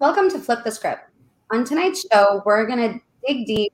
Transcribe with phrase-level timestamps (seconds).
[0.00, 1.00] Welcome to Flip the Script.
[1.50, 3.72] On tonight's show, we're going to dig deep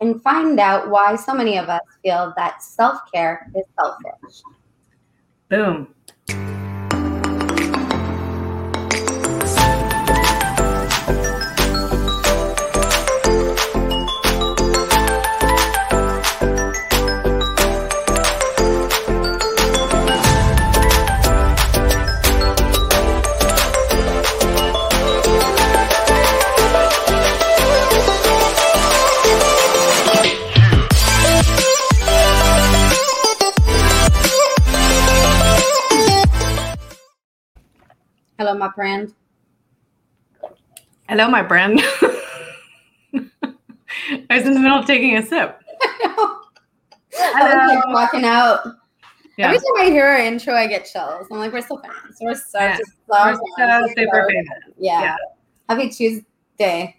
[0.00, 4.40] and find out why so many of us feel that self care is selfish.
[5.50, 5.94] Boom.
[38.66, 39.14] My friend.
[41.08, 41.80] Hello, my friend.
[43.12, 45.60] I was in the middle of taking a sip.
[46.02, 46.38] I
[47.14, 48.66] was like walking out.
[49.38, 49.48] Yeah.
[49.48, 51.26] Every time I hear our intro, I get chills.
[51.30, 52.16] I'm like, we're so famous.
[52.20, 52.78] We're so Yeah.
[53.08, 54.74] We're so, so super famous.
[54.78, 55.02] Yeah.
[55.02, 55.16] Yeah.
[55.68, 56.96] Happy Tuesday.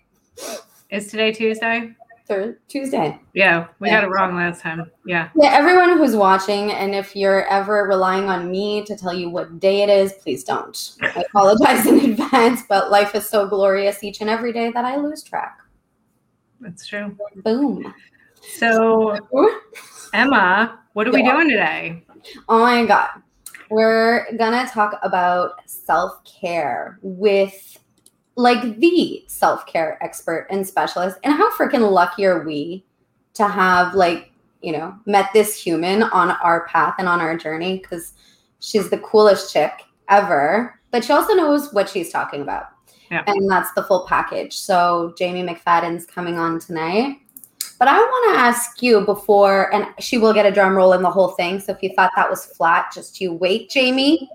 [0.90, 1.96] Is today Tuesday?
[2.28, 3.20] Thir- Tuesday.
[3.34, 4.02] Yeah, we Yeah.
[4.02, 4.92] got it wrong last time.
[5.06, 5.30] Yeah.
[5.36, 9.60] Yeah, everyone who's watching, and if you're ever relying on me to tell you what
[9.62, 10.78] day it is, please don't.
[11.02, 14.98] I apologize in advance, but life is so glorious each and every day that I
[14.98, 15.58] lose track.
[16.60, 17.16] That's true.
[17.44, 17.94] Boom.
[18.42, 19.18] So,
[20.14, 22.04] Emma, what are we doing today?
[22.50, 23.10] Oh my God.
[23.70, 27.78] We're gonna talk about self care with
[28.38, 31.18] like the self care expert and specialist.
[31.24, 32.86] And how freaking lucky are we
[33.34, 34.32] to have like,
[34.62, 38.14] you know, met this human on our path and on our journey because
[38.60, 39.72] she's the coolest chick
[40.08, 42.68] ever, but she also knows what she's talking about.
[43.12, 43.24] Yeah.
[43.26, 44.54] And that's the full package.
[44.56, 47.18] So Jaime McFaden's coming on tonight.
[47.80, 51.04] But I want to ask you before, and she will get a drum roll in
[51.04, 51.60] the whole thing.
[51.60, 54.28] So if you thought that was flat, just you wait, Jaime.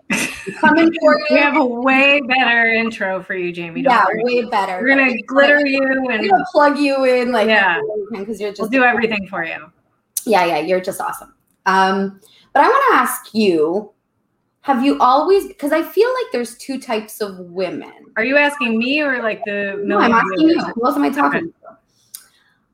[0.61, 1.27] Coming for you.
[1.31, 3.83] We have a way better intro for you, Jaime.
[3.83, 4.23] Don't Yeah, worry.
[4.23, 4.81] way better.
[4.81, 7.81] We're gonna glitter you We're and plug you in, like Yeah.
[8.13, 9.73] because you're just we'll do everything for you.
[10.25, 11.35] Yeah, yeah, you're just awesome.
[11.67, 12.21] Um,
[12.53, 13.91] but I want to ask you:
[14.61, 15.49] Have you always?
[15.49, 17.93] Because I feel like there's two types of women.
[18.17, 20.61] Are you asking me or like the No, I'm asking you.
[20.75, 21.53] Who else am I talking?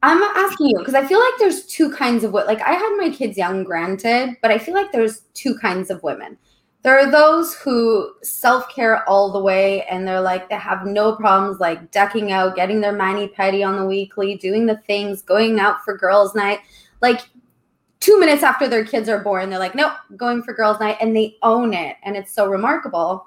[0.02, 2.46] I'm asking you because I feel like there's two kinds of what.
[2.46, 6.02] Like I had my kids young, granted, but I feel like there's two kinds of
[6.02, 6.38] women.
[6.82, 11.16] There are those who self care all the way, and they're like they have no
[11.16, 15.58] problems, like decking out, getting their mani pedi on the weekly, doing the things, going
[15.58, 16.60] out for girls' night.
[17.02, 17.22] Like
[17.98, 21.16] two minutes after their kids are born, they're like, nope, going for girls' night, and
[21.16, 23.26] they own it, and it's so remarkable.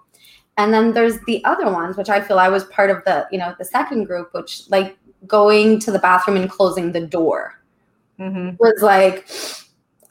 [0.58, 3.40] And then there's the other ones, which I feel I was part of the, you
[3.40, 7.62] know, the second group, which like going to the bathroom and closing the door
[8.20, 8.58] Mhm.
[8.60, 9.28] was like,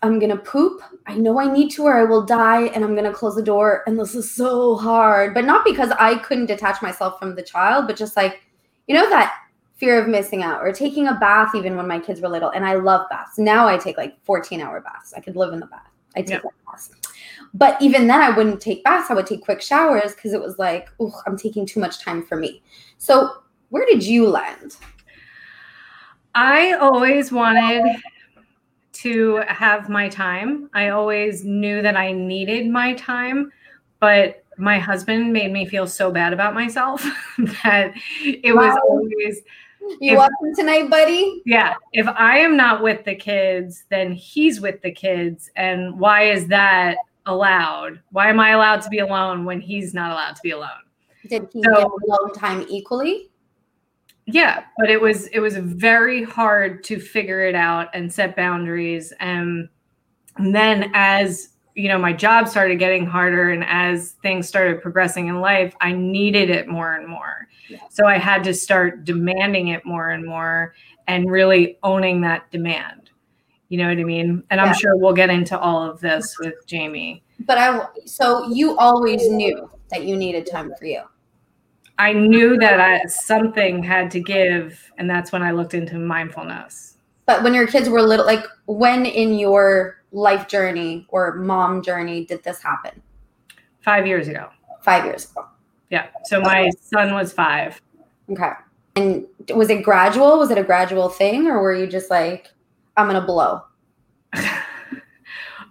[0.03, 0.81] I'm gonna poop.
[1.06, 3.82] I know I need to, or I will die, and I'm gonna close the door.
[3.87, 7.87] And this is so hard, but not because I couldn't detach myself from the child,
[7.87, 8.41] but just like,
[8.88, 9.34] you know, that
[9.76, 12.50] fear of missing out or taking a bath, even when my kids were little.
[12.50, 13.38] And I love baths.
[13.38, 15.15] Now I take like 14 hour baths.
[15.16, 15.88] I could live in the bath.
[16.16, 16.91] I take baths.
[17.54, 19.10] But even then, I wouldn't take baths.
[19.10, 22.22] I would take quick showers because it was like, oh, I'm taking too much time
[22.22, 22.62] for me.
[22.98, 24.77] So, where did you land?
[26.34, 27.84] I always wanted
[28.92, 30.68] to have my time.
[30.74, 33.50] I always knew that I needed my time,
[33.98, 37.02] but my husband made me feel so bad about myself
[37.62, 37.92] that
[38.22, 39.41] it was always
[40.00, 41.42] You If- watching tonight, buddy?
[41.46, 46.24] yeah, if I am not with the kids, then he's with the kids and why
[46.24, 48.00] is that allowed?
[48.12, 50.68] Why am I allowed to be alone when he's not allowed to be alone?
[51.28, 53.30] Did he So- get alone time equally?
[54.27, 59.13] Yeah but it was it was very hard to figure it out and set boundaries.
[59.21, 59.69] And,
[60.37, 65.28] and then as you know my job started getting harder and as things started progressing
[65.28, 67.47] in life i needed it more and more.
[67.69, 67.78] Yeah.
[67.91, 70.75] so i had to start demanding it more and more
[71.07, 73.11] and really owning that demand.
[73.69, 74.43] You know what i mean?
[74.51, 77.22] And i'm sure we'll get into all of this with jaime.
[77.47, 81.03] But I, so you always knew that you needed time for you.
[82.00, 86.97] I knew that I, something had to give and that's when i looked into mindfulness
[87.26, 92.24] But when your kids were little, like when in your life journey or mom journey
[92.26, 93.00] did this happen?
[93.80, 94.50] five years ago
[94.82, 95.47] Five years ago.
[95.91, 96.06] Yeah.
[96.24, 97.80] So my son was five.
[98.30, 98.52] Okay.
[98.97, 100.38] And was it gradual?
[100.38, 102.48] Was it a gradual thing, or were you just like,
[102.97, 103.62] I'm gonna blow?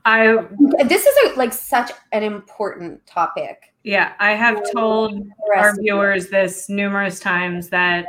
[0.06, 0.46] I
[0.86, 3.69] This is a, like such an important topic.
[3.84, 8.08] Yeah, I have told our viewers this numerous times that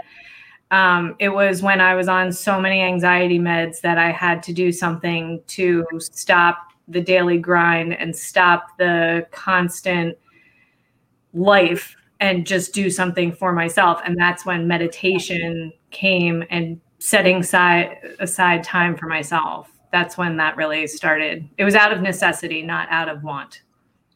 [0.71, 4.53] um, it was when I was on so many anxiety meds that I had to
[4.53, 6.59] do something to stop
[6.89, 10.17] the daily grind and stop the constant
[11.33, 14.01] life and just do something for myself.
[14.05, 19.71] And that's when meditation came and setting aside aside time for myself.
[19.93, 21.49] That's when that really started.
[21.59, 23.63] It was out of necessity, not out of want.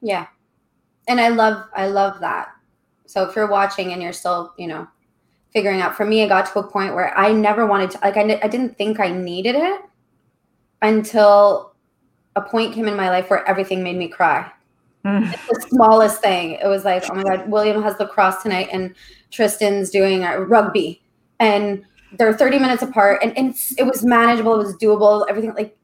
[0.01, 0.27] Yeah.
[1.09, 2.49] And I love I love that.
[3.07, 4.89] So if you're watching and you're still, you know,
[5.53, 8.17] figuring out for me it got to a point where I never wanted to like
[8.17, 9.83] I, I didn't think I needed it
[10.83, 11.75] until
[12.37, 14.51] a point came in my life where everything made me cry.
[15.05, 15.31] Mm.
[15.49, 16.53] the smallest thing.
[16.53, 18.95] It was like, oh my God, William has lacrosse tonight and
[19.31, 21.03] Tristan's doing rugby.
[21.41, 21.85] And
[22.17, 23.23] they're 30 minutes apart.
[23.23, 25.77] And, and it was manageable, it was doable, everything like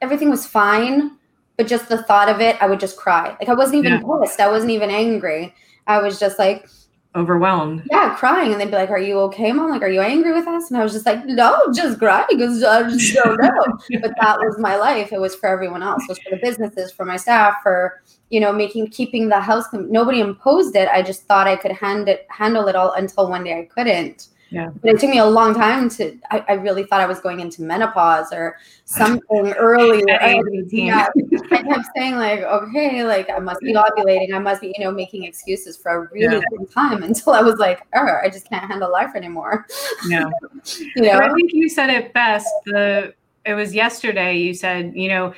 [0.00, 1.12] everything was fine.
[1.56, 3.36] But just the thought of it, I would just cry.
[3.38, 4.20] Like I wasn't even yeah.
[4.20, 4.40] pissed.
[4.40, 5.54] I wasn't even angry.
[5.86, 6.68] I was just like,
[7.16, 7.86] overwhelmed.
[7.90, 8.52] Yeah, crying.
[8.52, 9.70] And they'd be like, Are you okay, mom?
[9.70, 10.70] Like, are you angry with us?
[10.70, 13.78] And I was just like, No, just crying because I just don't know.
[14.00, 15.12] but that was my life.
[15.12, 16.02] It was for everyone else.
[16.04, 19.66] It was for the businesses, for my staff, for you know, making keeping the house.
[19.72, 20.88] Nobody imposed it.
[20.88, 24.28] I just thought I could hand it, handle it all until one day I couldn't.
[24.50, 24.70] Yeah.
[24.82, 27.40] But it took me a long time to, I, I really thought I was going
[27.40, 30.04] into menopause or something early.
[30.10, 31.08] I, yeah,
[31.50, 34.32] I kept saying like, okay, like I must be ovulating.
[34.34, 36.56] I must be, you know, making excuses for a really yeah.
[36.56, 39.66] long time until I was like, oh, I just can't handle life anymore.
[40.06, 40.30] Yeah.
[40.78, 41.18] you know?
[41.18, 42.48] I think you said it best.
[42.66, 43.14] The,
[43.44, 45.34] it was yesterday you said, you know,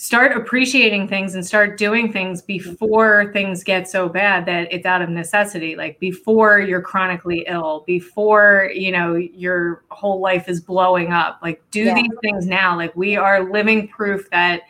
[0.00, 2.70] start appreciating things and start doing things mm-hmm.
[2.70, 7.84] before things get so bad that it's out of necessity like before you're chronically ill
[7.86, 11.38] before you know your whole life is blowing up.
[11.42, 11.94] Like do yeah.
[11.94, 12.76] these things now.
[12.76, 14.62] Like we are living proof that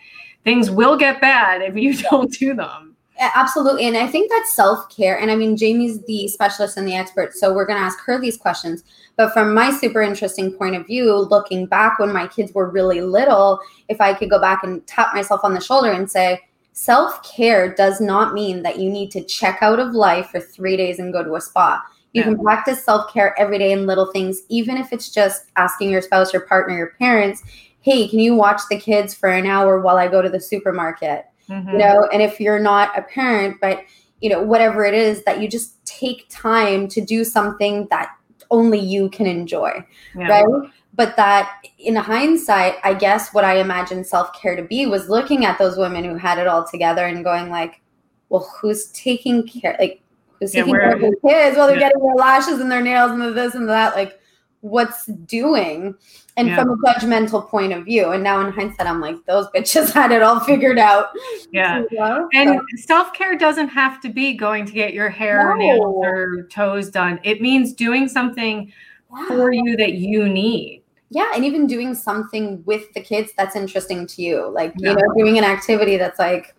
[0.43, 2.89] things will get bad if you don't do them
[3.20, 7.34] absolutely and i think that's self-care and i mean jaime's the specialist and the expert
[7.34, 8.82] so we're going to ask her these questions
[9.20, 13.02] but from my super interesting point of view, looking back when my kids were really
[13.02, 16.40] little, if I could go back and tap myself on the shoulder and say,
[16.72, 20.75] self care does not mean that you need to check out of life for three
[20.75, 21.82] days and go to a spa.
[22.14, 22.28] You yeah.
[22.28, 26.00] can practice self care every day in little things, even if it's just asking your
[26.00, 27.43] spouse, your partner, your parents,
[27.82, 31.26] hey, can you watch the kids for an hour while I go to the supermarket?
[31.50, 31.70] Mm-hmm.
[31.70, 33.85] You know, and if you're not a parent, but
[34.20, 38.11] you know, whatever it is that you just take time to do something that
[38.50, 39.85] only you can enjoy,
[40.17, 40.29] yeah.
[40.29, 40.70] right?
[40.94, 45.44] But that in hindsight, I guess what I imagined self care to be was looking
[45.44, 47.81] at those women who had it all together and going like,
[48.29, 49.76] well, who's taking care?
[49.79, 50.02] Like,
[50.38, 51.88] who's taking care of their kids while they're yeah.
[51.88, 53.94] getting their lashes and their nails and the this and that?
[53.94, 54.20] Like,
[54.61, 55.94] what's doing
[56.40, 56.56] and yeah.
[56.56, 60.10] from a judgmental point of view and now in hindsight i'm like those bitches had
[60.10, 61.08] it all figured out
[61.52, 62.28] yeah you know?
[62.32, 62.87] and so.
[62.87, 65.54] self-care doesn't have to be going to get your hair no.
[65.56, 68.72] nails or toes done it means doing something
[69.14, 69.28] yeah.
[69.28, 74.06] for you that you need yeah and even doing something with the kids that's interesting
[74.06, 74.90] to you like yeah.
[74.90, 76.56] you know doing an activity that's like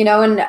[0.00, 0.46] you know, and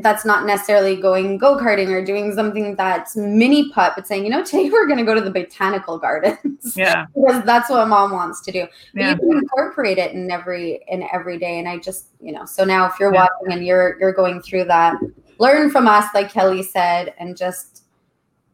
[0.00, 4.30] that's not necessarily going go karting or doing something that's mini putt, but saying, you
[4.30, 6.76] know, today we're going to go to the botanical gardens.
[6.76, 8.68] Yeah, because that's what mom wants to do.
[8.94, 9.10] But yeah.
[9.10, 11.58] you can incorporate it in every in every day.
[11.58, 13.26] And I just, you know, so now if you're yeah.
[13.26, 15.00] watching and you're you're going through that,
[15.38, 17.82] learn from us, like Kelly said, and just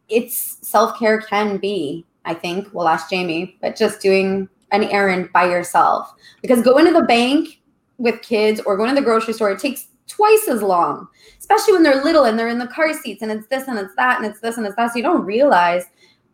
[0.07, 2.07] it's self care can be.
[2.25, 6.91] I think we'll ask Jaime, but just doing an errand by yourself because going to
[6.91, 7.61] the bank
[7.99, 11.07] with kids or going to the grocery store it takes twice as long,
[11.39, 13.95] especially when they're little and they're in the car seats and it's this and it's
[13.95, 14.91] that and it's this and it's that.
[14.91, 15.85] So you don't realize,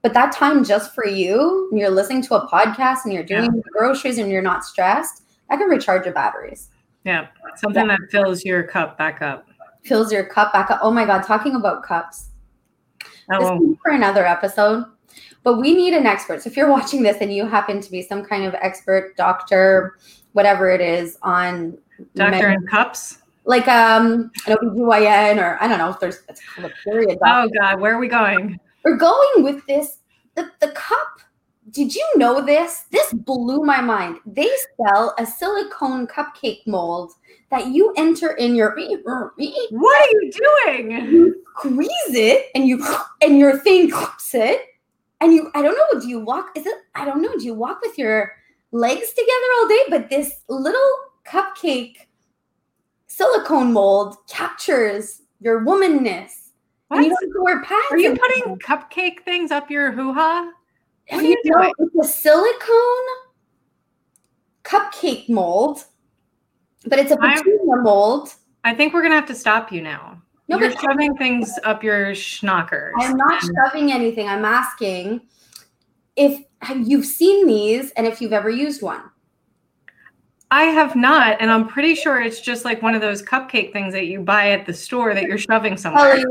[0.02, 3.54] but that time just for you, and you're listening to a podcast and you're doing
[3.54, 3.62] yeah.
[3.72, 6.70] groceries and you're not stressed, that can recharge your batteries.
[7.04, 7.28] Yeah.
[7.58, 7.98] Something yeah.
[8.00, 9.48] that fills your cup back up.
[9.84, 10.80] Fills your cup back up.
[10.82, 11.22] Oh my God.
[11.22, 12.30] Talking about cups.
[13.32, 13.60] Oh.
[13.60, 14.86] This for another episode.
[15.44, 16.42] But we need an expert.
[16.42, 19.98] So if you're watching this and you happen to be some kind of expert, doctor,
[20.34, 21.78] whatever it is on
[22.16, 26.72] doctor in cups like um an OBGYN or I don't know if there's it's called
[26.72, 27.18] a period.
[27.24, 28.60] Oh God, where are we going?
[28.84, 30.00] We're going with this
[30.36, 31.20] the, the cup.
[31.72, 32.84] Did you know this?
[32.92, 34.20] This blew my mind.
[34.26, 37.14] They sell a silicone cupcake mold
[37.50, 40.92] that you enter in your What are you doing?
[40.92, 42.86] You squeeze it and you
[43.22, 44.62] and your thing clips it.
[45.22, 47.54] And you I don't know, do you walk is it I don't know, do you
[47.54, 48.32] walk with your
[48.72, 49.82] legs together all day?
[49.90, 50.92] But this little
[51.28, 51.96] cupcake
[53.16, 56.50] silicone mold captures your womanness.
[56.90, 56.98] What?
[56.98, 57.86] And you don't wear pads.
[57.92, 60.52] Are you putting cupcake things up your hoo ha?
[61.10, 61.72] What are you, you doing?
[61.80, 63.06] Know, it's a silicone
[64.64, 65.86] cupcake mold,
[66.88, 68.34] but it's a petunia mold.
[68.64, 70.22] I think we're gonna have to stop you now.
[70.48, 72.92] No, You're shoving things up your schnockers.
[73.00, 74.28] I'm not shoving anything.
[74.28, 75.22] I'm asking
[76.16, 76.44] if
[76.76, 79.02] you've seen these and if you've ever used one.
[80.52, 83.94] I have not, and I'm pretty sure it's just like one of those cupcake things
[83.94, 86.24] that you buy at the store that you're shoving somewhere.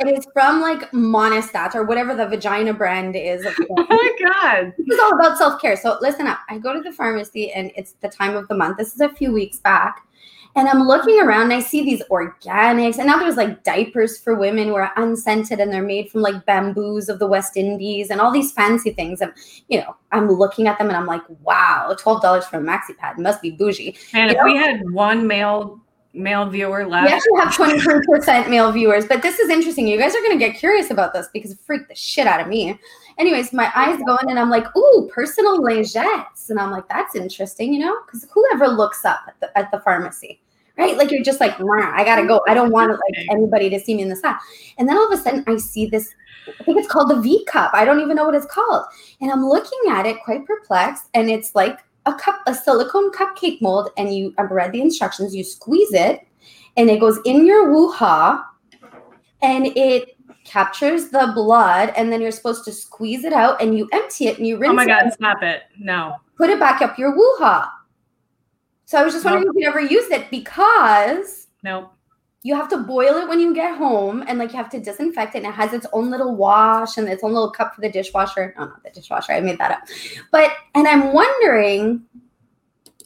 [0.00, 3.46] It is from like Monistat or whatever the vagina brand is.
[3.70, 4.74] oh my god!
[4.76, 5.76] This is all about self care.
[5.76, 6.40] So listen up.
[6.50, 8.76] I go to the pharmacy, and it's the time of the month.
[8.76, 10.06] This is a few weeks back,
[10.54, 12.98] and I'm looking around and I see these organics.
[12.98, 16.44] And now there's like diapers for women who are unscented and they're made from like
[16.44, 19.22] bamboos of the West Indies and all these fancy things.
[19.22, 19.32] And,
[19.68, 23.18] you know, I'm looking at them and I'm like, wow, $12 for a maxi pad
[23.18, 23.96] must be bougie.
[24.12, 24.44] And you if know?
[24.44, 25.80] we had one male
[26.14, 27.06] male viewer left.
[27.06, 29.88] We actually have 23% male viewers, but this is interesting.
[29.88, 32.38] You guys are going to get curious about this because it freaked the shit out
[32.38, 32.78] of me.
[33.18, 36.50] Anyways, my eyes go in and I'm like, ooh, personal lingettes.
[36.50, 39.80] And I'm like, that's interesting, you know, because whoever looks up at the, at the
[39.80, 40.40] pharmacy,
[40.76, 40.96] right?
[40.96, 42.42] Like you're just like, I got to go.
[42.48, 44.36] I don't want like anybody to see me in the side.
[44.78, 46.14] And then all of a sudden I see this,
[46.60, 47.72] I think it's called the V cup.
[47.74, 48.84] I don't even know what it's called.
[49.20, 51.04] And I'm looking at it quite perplexed.
[51.14, 55.34] And it's like, a cup, a silicone cupcake mold, and you I've read the instructions.
[55.34, 56.26] You squeeze it,
[56.76, 58.44] and it goes in your woo-ha,
[59.40, 63.88] and it captures the blood, and then you're supposed to squeeze it out, and you
[63.92, 64.70] empty it, and you rinse.
[64.70, 64.72] it.
[64.72, 65.06] Oh my god!
[65.06, 65.62] It, stop it!
[65.78, 66.16] No.
[66.36, 67.72] Put it back up your woo-ha.
[68.84, 69.54] So I was just wondering nope.
[69.56, 71.92] if you ever used it because nope.
[72.44, 75.36] You have to boil it when you get home, and like you have to disinfect
[75.36, 75.44] it.
[75.44, 78.52] And it has its own little wash and its own little cup for the dishwasher.
[78.58, 79.32] No, not the dishwasher.
[79.32, 79.82] I made that up.
[80.32, 82.02] But and I'm wondering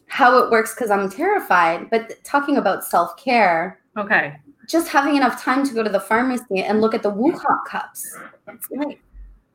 [0.06, 1.90] how it works because I'm terrified.
[1.90, 4.36] But talking about self care, okay,
[4.68, 8.16] just having enough time to go to the pharmacy and look at the Wuhan cups.
[8.48, 9.00] It's like,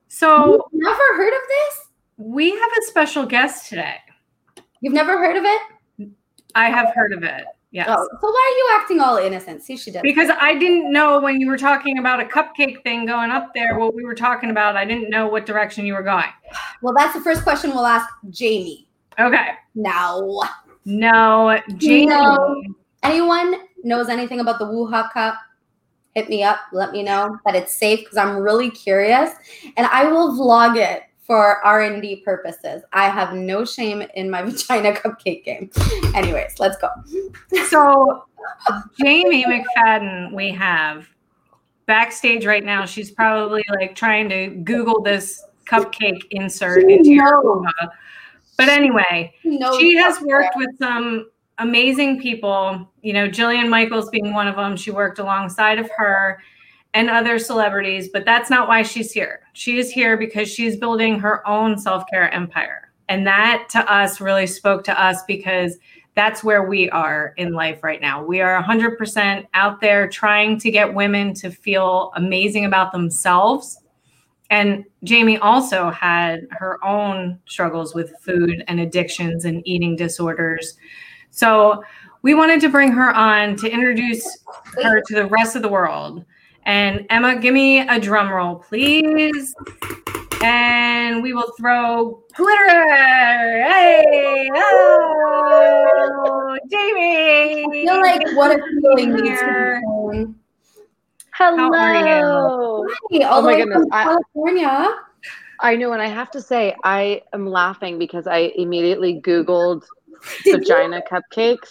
[0.08, 1.88] so You've never heard of this?
[2.18, 3.96] We have a special guest today.
[4.82, 5.62] You've never heard of it?
[6.56, 7.46] I have heard of it.
[7.72, 7.88] Yes.
[7.90, 9.64] Oh, so why are you acting all innocent?
[9.64, 10.02] See, she did.
[10.02, 13.80] Because I didn't know when you were talking about a cupcake thing going up there,
[13.80, 14.76] what we were talking about.
[14.76, 16.26] I didn't know what direction you were going.
[16.82, 18.90] Well, that's the first question we'll ask Jaime.
[19.18, 19.52] Okay.
[19.74, 20.42] Now.
[20.84, 22.08] No, Jaime.
[22.08, 22.62] No.
[23.04, 25.36] Anyone knows anything about the Wuha cup?
[26.14, 26.60] Hit me up.
[26.74, 29.32] Let me know that it's safe because I'm really curious,
[29.78, 32.84] and I will vlog it for R&D purposes.
[32.92, 35.72] I have no shame in my vagina cupcake game.
[36.14, 36.90] Anyways, let's go.
[37.70, 38.26] So
[39.00, 41.08] Jaime McFaden we have
[41.86, 42.86] backstage right now.
[42.86, 47.64] She's probably like trying to Google this cupcake insert into your
[48.58, 51.31] But anyway, she has worked with some
[51.62, 54.76] amazing people, you know, Jillian Michaels being one of them.
[54.76, 56.42] She worked alongside of her
[56.94, 59.42] and other celebrities, but that's not why she's here.
[59.54, 62.92] She is here because she's building her own self care empire.
[63.08, 65.78] And that to us really spoke to us because
[66.16, 68.24] that's where we are in life right now.
[68.24, 73.80] We are 100% out there trying to get women to feel amazing about themselves.
[74.50, 80.76] And Jamie also had her own struggles with food and addictions and eating disorders.
[81.32, 81.84] So
[82.22, 84.26] we wanted to bring her on to introduce
[84.84, 86.24] her to the rest of the world.
[86.64, 89.56] And Emma, give me a drum roll, please.
[90.44, 93.64] And we will throw glitter.
[93.64, 97.66] Hey, oh, Jaime.
[97.66, 100.26] I feel like what a feeling needs to be
[101.34, 101.72] Hello.
[101.74, 103.78] Hi, oh all oh the my way goodness.
[103.78, 104.68] from California.
[104.68, 105.00] I,
[105.62, 109.84] I know, and I have to say, I am laughing because I immediately Googled
[110.46, 111.70] vagina cupcakes.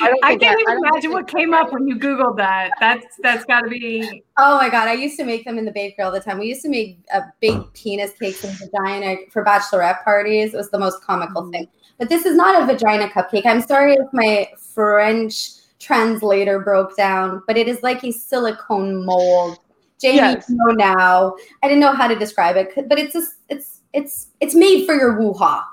[0.00, 2.70] I, I can't I, even I imagine what came up when you Googled that.
[2.80, 4.24] That's that's got to be.
[4.36, 4.88] Oh my god!
[4.88, 6.38] I used to make them in the bakery all the time.
[6.38, 10.54] We used to make a big penis cakes and vagina for bachelorette parties.
[10.54, 11.52] It was the most comical mm.
[11.52, 11.68] thing.
[11.98, 13.46] But this is not a vagina cupcake.
[13.46, 19.58] I'm sorry if my French translator broke down, but it is like a silicone mold.
[20.02, 20.48] Jaime, yes.
[20.48, 21.36] you know now.
[21.62, 24.94] I didn't know how to describe it, but it's a, it's it's it's made for
[24.94, 25.64] your woo-ha.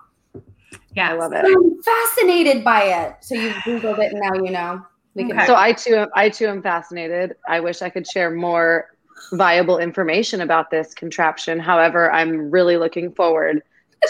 [1.00, 1.46] Yeah, I love it.
[1.46, 3.16] I'm fascinated by it.
[3.22, 4.86] So you've googled it, and now you know.
[5.16, 5.38] We can.
[5.38, 5.46] Okay.
[5.48, 7.36] So I too, I too am fascinated.
[7.48, 8.88] I wish I could share more
[9.32, 11.60] viable information about this contraption.
[11.60, 13.62] However, I'm really looking forward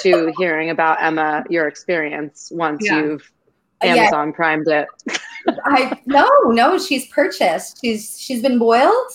[0.02, 3.00] to hearing about Emma your experience once yeah.
[3.00, 3.32] you've
[3.84, 4.36] uh, Amazon yeah.
[4.36, 4.88] primed it.
[5.66, 7.80] I no, no, she's purchased.
[7.82, 9.12] She's she's been boiled.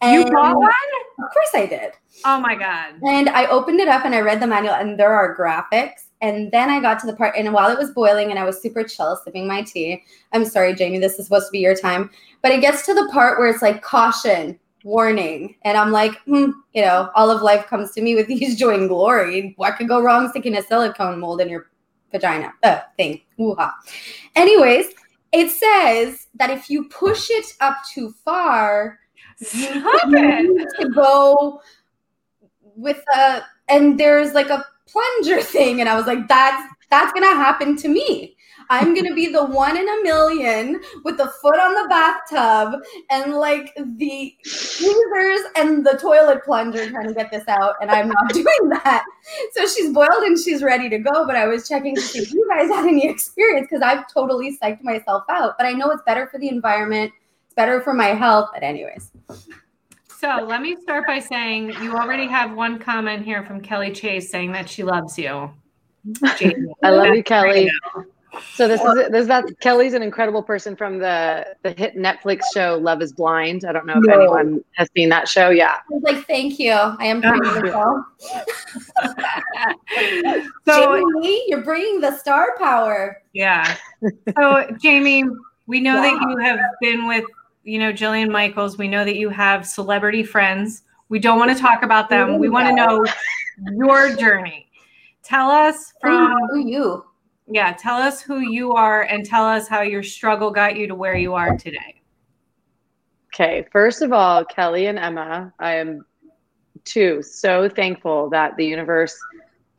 [0.00, 0.70] And you bought one?
[1.18, 1.92] Of course I did.
[2.24, 2.94] Oh my god.
[3.06, 6.08] And I opened it up and I read the manual and there are graphics.
[6.22, 8.62] And then I got to the part, and while it was boiling and I was
[8.62, 10.04] super chill, sipping my tea.
[10.32, 12.10] I'm sorry, Jaime, this is supposed to be your time.
[12.42, 15.56] But it gets to the part where it's like caution, warning.
[15.62, 18.74] And I'm like, hmm, you know, all of life comes to me with these joy
[18.74, 19.52] and glory.
[19.56, 21.70] What could go wrong sticking a silicone mold in your
[22.12, 22.52] vagina?
[22.62, 23.20] Uh, thing.
[23.36, 23.74] Woo-ha.
[24.36, 24.86] Anyways,
[25.32, 29.00] it says that if you push it up too far,
[29.38, 30.68] Stop you it.
[30.80, 31.60] to go
[32.76, 37.26] with a, and there's like a plunger thing and i was like that's that's to
[37.26, 38.36] happen to me.
[38.68, 42.80] I'm to be the one in a million with the foot on the bathtub
[43.10, 47.74] and like the tweezers and the toilet plunger trying to get this out.
[47.80, 49.04] And I'm not doing that.
[49.52, 51.26] So she's boiled and she's ready to go.
[51.26, 54.56] But I was checking to see if you guys had any experience because I've totally
[54.58, 55.54] psyched myself out.
[55.58, 57.12] But I know it's better for the environment,
[57.46, 58.50] it's better for my health.
[58.52, 59.10] But, anyways.
[60.22, 64.30] So let me start by saying you already have one comment here from Kelly Chase
[64.30, 65.50] saying that she loves you.
[66.22, 67.68] I love you, Kelly.
[68.54, 72.42] So this is this is that Kelly's an incredible person from the the hit Netflix
[72.54, 73.64] show Love Is Blind.
[73.64, 74.14] I don't know if no.
[74.14, 75.50] anyone has seen that show.
[75.50, 75.78] Yeah.
[75.78, 76.70] I was like, thank you.
[76.70, 78.04] I am bringing the show.
[80.64, 83.20] so Jaime, you're bringing the star power.
[83.32, 83.76] Yeah.
[84.38, 85.24] So Jaime,
[85.66, 87.24] we know that you have been with
[87.64, 88.78] you know Jillian Michaels.
[88.78, 90.82] We know that you have celebrity friends.
[91.08, 92.38] We don't want to talk about them.
[92.38, 93.04] We want to know
[93.72, 94.68] your journey.
[95.22, 97.04] Tell us from who you
[97.46, 100.94] yeah, tell us who you are and tell us how your struggle got you to
[100.94, 102.00] where you are today.
[103.34, 106.04] Okay, first of all, Kelly and Emma, I am
[106.84, 109.16] too so thankful that the universe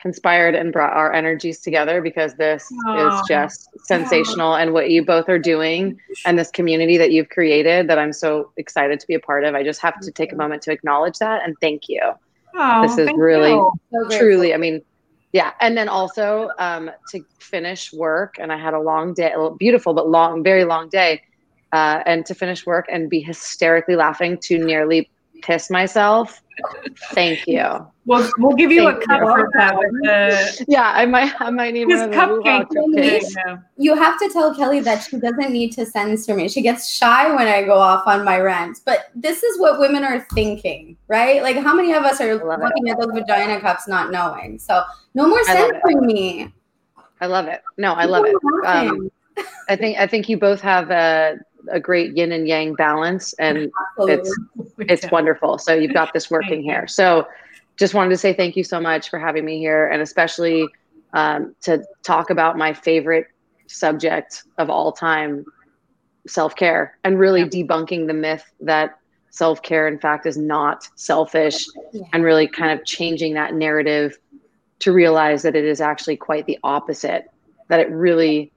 [0.03, 3.21] conspired and brought our energies together because this Aww.
[3.21, 7.87] is just sensational and what you both are doing and this community that you've created
[7.87, 9.55] that I'm so excited to be a part of.
[9.55, 12.01] I just have to take a moment to acknowledge that and thank you.
[12.53, 14.83] Oh, this is really so truly, I mean,
[15.31, 19.95] yeah and then also um, to finish work and i had a long day beautiful
[19.95, 21.19] but long very long day
[21.73, 25.09] uh, and to finish work and be hysterically laughing to nearly
[25.43, 26.41] piss myself
[27.13, 27.63] thank you
[28.05, 29.27] we'll, we'll give you Thank a cup you.
[29.27, 34.79] for that yeah i might i might need one cupcake you have to tell kelly
[34.81, 38.23] that she doesn't need to censor me she gets shy when i go off on
[38.23, 42.21] my rant but this is what women are thinking right like how many of us
[42.21, 42.91] are looking it.
[42.91, 46.53] at those vagina cups not knowing so no more censoring me.
[47.21, 47.61] I love it.
[47.77, 48.35] No, I love it.
[48.65, 49.11] Um,
[49.69, 51.37] I think I think you both have a,
[51.71, 54.31] a great yin and yang balance, and Absolutely.
[54.77, 55.57] it's it's wonderful.
[55.57, 56.87] So you've got this working here.
[56.87, 57.27] So
[57.77, 60.67] just wanted to say thank you so much for having me here, and especially
[61.13, 63.27] um, to talk about my favorite
[63.67, 65.45] subject of all time,
[66.27, 67.47] self care, and really yeah.
[67.47, 68.99] debunking the myth that
[69.29, 72.03] self care, in fact, is not selfish, yeah.
[72.13, 74.17] and really kind of changing that narrative
[74.79, 77.29] to realize that it is actually quite the opposite
[77.69, 78.51] that it really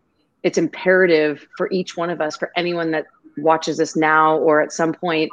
[0.46, 3.06] it's imperative for each one of us for anyone that
[3.36, 5.28] watches this now or at some point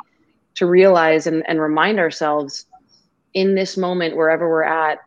[0.55, 2.65] to realize and, and remind ourselves
[3.35, 4.97] in this moment wherever we're at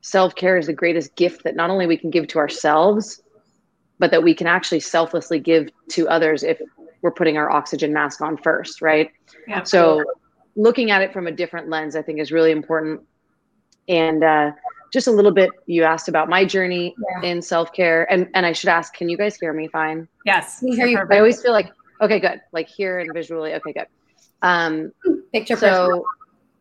[0.00, 3.20] self-care is the greatest gift that not only we can give to ourselves
[3.98, 6.60] but that we can actually selflessly give to others if
[7.02, 9.10] we're putting our oxygen mask on first right?
[9.48, 10.04] Yeah, so
[10.54, 13.00] looking at it from a different lens i think is really important.
[13.88, 14.52] And uh,
[14.92, 17.28] just a little bit you asked about my journey yeah.
[17.28, 20.74] in self-care and and i should ask can you guys hear me fine yes we
[20.74, 21.70] hear you i always feel like
[22.00, 23.86] okay good like here and visually okay good
[24.42, 24.92] um
[25.32, 26.04] picture so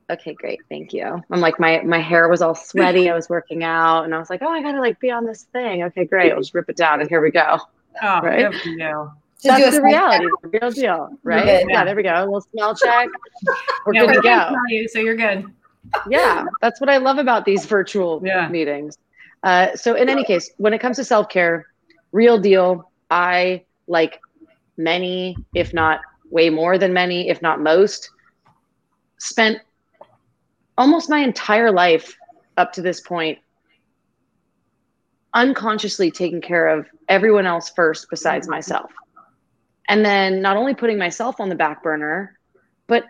[0.09, 3.63] okay great thank you i'm like my my hair was all sweaty i was working
[3.63, 6.31] out and i was like oh i gotta like be on this thing okay great
[6.31, 7.59] i'll just rip it down and here we go
[8.03, 9.13] oh right good for.
[9.43, 11.45] That's the reality, the real deal, right?
[11.45, 11.63] Yeah.
[11.69, 12.15] yeah, there we go.
[12.15, 13.09] A little smell check.
[13.85, 14.55] We're yeah, good to go.
[14.69, 15.45] You, so you're good
[16.09, 18.47] yeah, that's what I love about these virtual yeah.
[18.47, 18.97] meetings.
[19.43, 21.67] Uh, so, in any case, when it comes to self care,
[22.11, 24.19] real deal, I like
[24.77, 28.09] many, if not way more than many, if not most,
[29.17, 29.59] spent
[30.77, 32.15] almost my entire life
[32.57, 33.39] up to this point
[35.33, 38.91] unconsciously taking care of everyone else first besides myself.
[39.87, 42.39] And then not only putting myself on the back burner,
[42.87, 43.03] but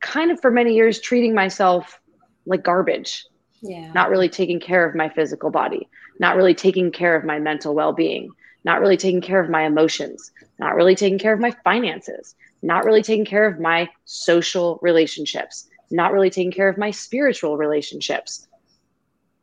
[0.00, 2.00] kind of for many years treating myself
[2.46, 3.24] like garbage.
[3.62, 3.92] Yeah.
[3.92, 7.74] Not really taking care of my physical body, not really taking care of my mental
[7.74, 8.30] well being,
[8.64, 12.84] not really taking care of my emotions, not really taking care of my finances, not
[12.84, 18.46] really taking care of my social relationships, not really taking care of my spiritual relationships.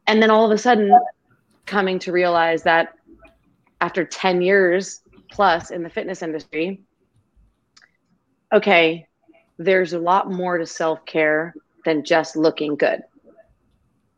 [0.08, 0.94] And then all of a sudden,
[1.66, 2.94] coming to realize that
[3.82, 6.82] after 10 years plus in the fitness industry,
[8.54, 9.08] okay,
[9.58, 11.54] there's a lot more to self care
[11.86, 13.02] than just looking good.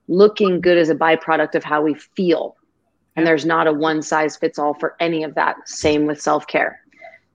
[0.08, 2.56] Looking good is a byproduct of how we feel.
[3.16, 5.68] And there's not a one size fits all for any of that.
[5.68, 6.80] Same with self care.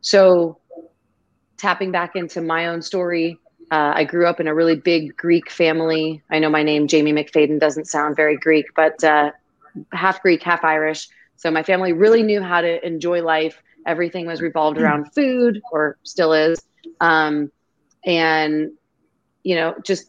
[0.02, 0.58] So,
[1.56, 3.38] tapping back into my own story,
[3.70, 6.22] uh, I grew up in a really big Greek family.
[6.30, 9.32] I know my name, Jaime McFaden, doesn't sound very Greek, but uh,
[9.92, 11.08] half Greek, half Irish.
[11.36, 13.62] So, my family really knew how to enjoy life.
[13.86, 16.60] Everything was revolved around food, or still is.
[17.00, 17.50] Um,
[18.04, 18.72] and
[19.42, 20.06] you know just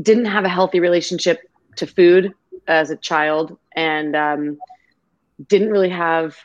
[0.00, 1.40] didn't have a healthy relationship
[1.76, 2.34] to food
[2.68, 4.58] as a child and um,
[5.48, 6.36] didn't really have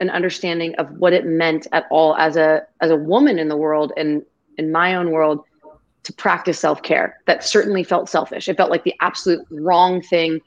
[0.00, 3.56] an understanding of what it meant at all as a as a woman in the
[3.56, 4.22] world and
[4.58, 5.44] in my own world
[6.02, 7.20] to practice self-care.
[7.26, 8.48] That certainly felt selfish.
[8.48, 10.40] It felt like the absolute wrong thing.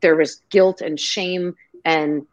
[0.00, 2.26] There was guilt and shame and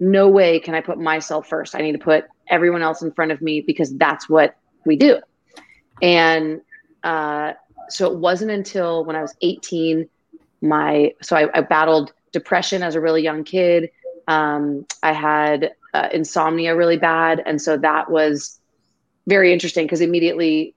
[0.00, 1.74] no way can i put myself first.
[1.74, 5.20] I need to put everyone else in front of me because that's what we do
[6.04, 6.60] and
[7.02, 7.52] uh,
[7.88, 10.08] so it wasn't until when i was 18
[10.60, 13.90] my so I, I battled depression as a really young kid.
[14.26, 17.42] Um, i had uh, insomnia really bad.
[17.46, 18.58] And so that was
[19.26, 20.74] very interesting because immediately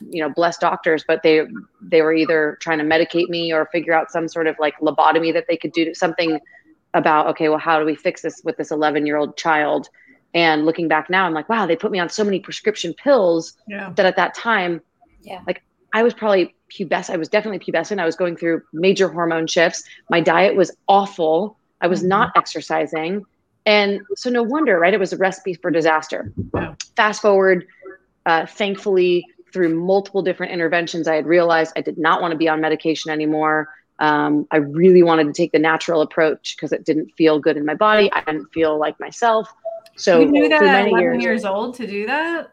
[0.00, 1.42] you know blessed doctors but they
[1.82, 5.32] they were either trying to medicate me or figure out some sort of like lobotomy
[5.32, 6.38] that they could do something
[6.94, 9.88] about okay well how do we fix this with this 11 year old child
[10.34, 13.54] and looking back now i'm like wow they put me on so many prescription pills
[13.66, 13.92] yeah.
[13.96, 14.80] that at that time
[15.22, 15.62] yeah like
[15.92, 19.84] i was probably pubescent i was definitely pubescent i was going through major hormone shifts
[20.10, 22.08] my diet was awful i was mm-hmm.
[22.08, 23.24] not exercising
[23.66, 26.74] and so no wonder right it was a recipe for disaster yeah.
[26.96, 27.66] fast forward
[28.26, 32.48] uh, thankfully through multiple different interventions, I had realized I did not want to be
[32.48, 33.68] on medication anymore.
[33.98, 37.64] Um, I really wanted to take the natural approach because it didn't feel good in
[37.64, 38.10] my body.
[38.12, 39.52] I didn't feel like myself.
[39.98, 42.52] So you knew that at 11 years, years, old to do that?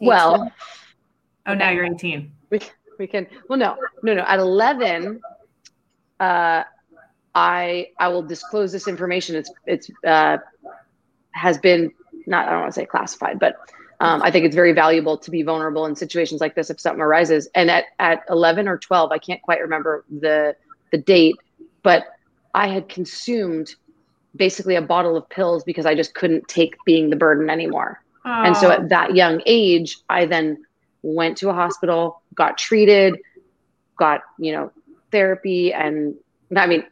[0.00, 0.52] Well,
[1.46, 2.30] oh, now you're 18.
[2.50, 2.60] We,
[2.98, 4.22] we can, well, no, no, no.
[4.22, 5.20] At 11,
[6.18, 6.64] uh,
[7.34, 9.36] I, I will disclose this information.
[9.36, 10.38] It's, it's, uh,
[11.30, 11.92] has been
[12.26, 13.56] not, I don't want to say classified, but
[14.00, 17.00] um, I think it's very valuable to be vulnerable in situations like this if something
[17.00, 17.48] arises.
[17.54, 20.56] And at, at 11 or 12, I can't quite remember the,
[20.90, 21.36] the date,
[21.84, 22.04] but
[22.54, 23.76] I had consumed
[24.36, 28.02] basically a bottle of pills because I just couldn't take being the burden anymore.
[28.24, 28.42] Oh.
[28.42, 28.72] And so oh.
[28.72, 30.64] at that young age, I then
[31.02, 33.16] went to a hospital, got treated,
[33.98, 34.70] got, you know,
[35.12, 35.72] therapy.
[35.72, 36.14] And
[36.56, 36.84] I mean,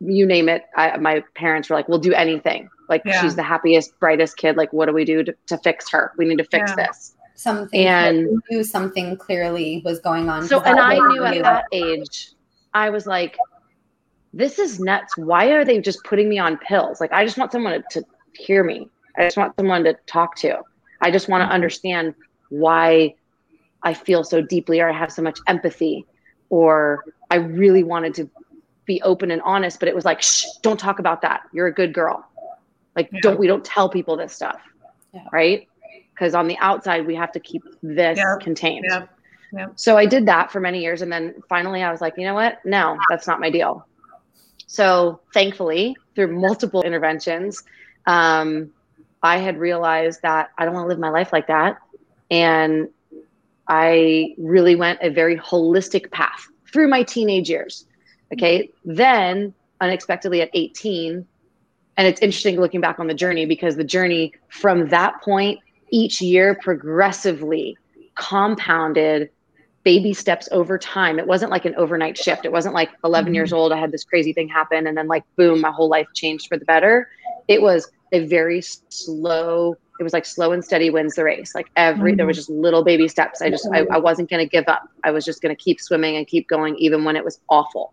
[0.00, 0.64] you name it.
[0.76, 2.68] I, my parents were like, we'll do anything.
[2.88, 3.20] Like yeah.
[3.22, 4.56] she's the happiest, brightest kid.
[4.56, 6.12] Like, what do we do to, to fix her?
[6.18, 6.86] We need to fix yeah.
[6.86, 7.14] this.
[7.34, 10.46] Something and knew something clearly was going on.
[10.46, 12.32] So, and I knew at that age,
[12.74, 13.36] I was like,
[14.32, 15.16] this is nuts.
[15.16, 17.00] Why are they just putting me on pills?
[17.00, 18.88] Like, I just want someone to, to hear me.
[19.16, 20.60] I just want someone to talk to.
[21.00, 21.54] I just want to mm-hmm.
[21.54, 22.14] understand
[22.48, 23.14] why
[23.82, 26.06] I feel so deeply or I have so much empathy
[26.48, 28.30] or I really wanted to
[28.84, 31.42] be open and honest, but it was like, shh, don't talk about that.
[31.52, 32.26] You're a good girl.
[32.96, 33.20] Like, yeah.
[33.22, 34.60] don't we don't tell people this stuff,
[35.14, 35.26] yeah.
[35.32, 35.68] right?
[36.14, 38.36] Because on the outside, we have to keep this yeah.
[38.40, 38.84] contained.
[39.54, 39.66] Yeah.
[39.76, 42.34] So I did that for many years, and then finally, I was like, you know
[42.34, 42.64] what?
[42.64, 43.86] No, that's not my deal.
[44.66, 47.62] So thankfully, through multiple interventions,
[48.06, 48.72] um,
[49.22, 51.78] I had realized that I don't want to live my life like that,
[52.30, 52.88] and
[53.68, 57.86] I really went a very holistic path through my teenage years.
[58.32, 61.26] Okay, then unexpectedly at 18
[61.96, 66.20] and it's interesting looking back on the journey because the journey from that point each
[66.20, 67.76] year progressively
[68.14, 69.30] compounded
[69.84, 73.34] baby steps over time it wasn't like an overnight shift it wasn't like 11 mm-hmm.
[73.34, 76.06] years old i had this crazy thing happen and then like boom my whole life
[76.14, 77.08] changed for the better
[77.48, 81.68] it was a very slow it was like slow and steady wins the race like
[81.76, 82.18] every mm-hmm.
[82.18, 84.88] there was just little baby steps i just I, I wasn't going to give up
[85.04, 87.92] i was just going to keep swimming and keep going even when it was awful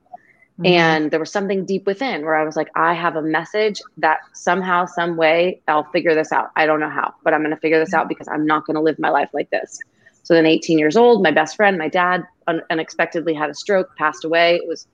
[0.59, 0.73] Mm-hmm.
[0.73, 4.19] And there was something deep within where I was like, I have a message that
[4.33, 6.51] somehow, some way, I'll figure this out.
[6.57, 8.75] I don't know how, but I'm going to figure this out because I'm not going
[8.75, 9.79] to live my life like this.
[10.29, 13.95] So then, 18 years old, my best friend, my dad, un- unexpectedly had a stroke,
[13.95, 14.57] passed away.
[14.57, 14.85] It was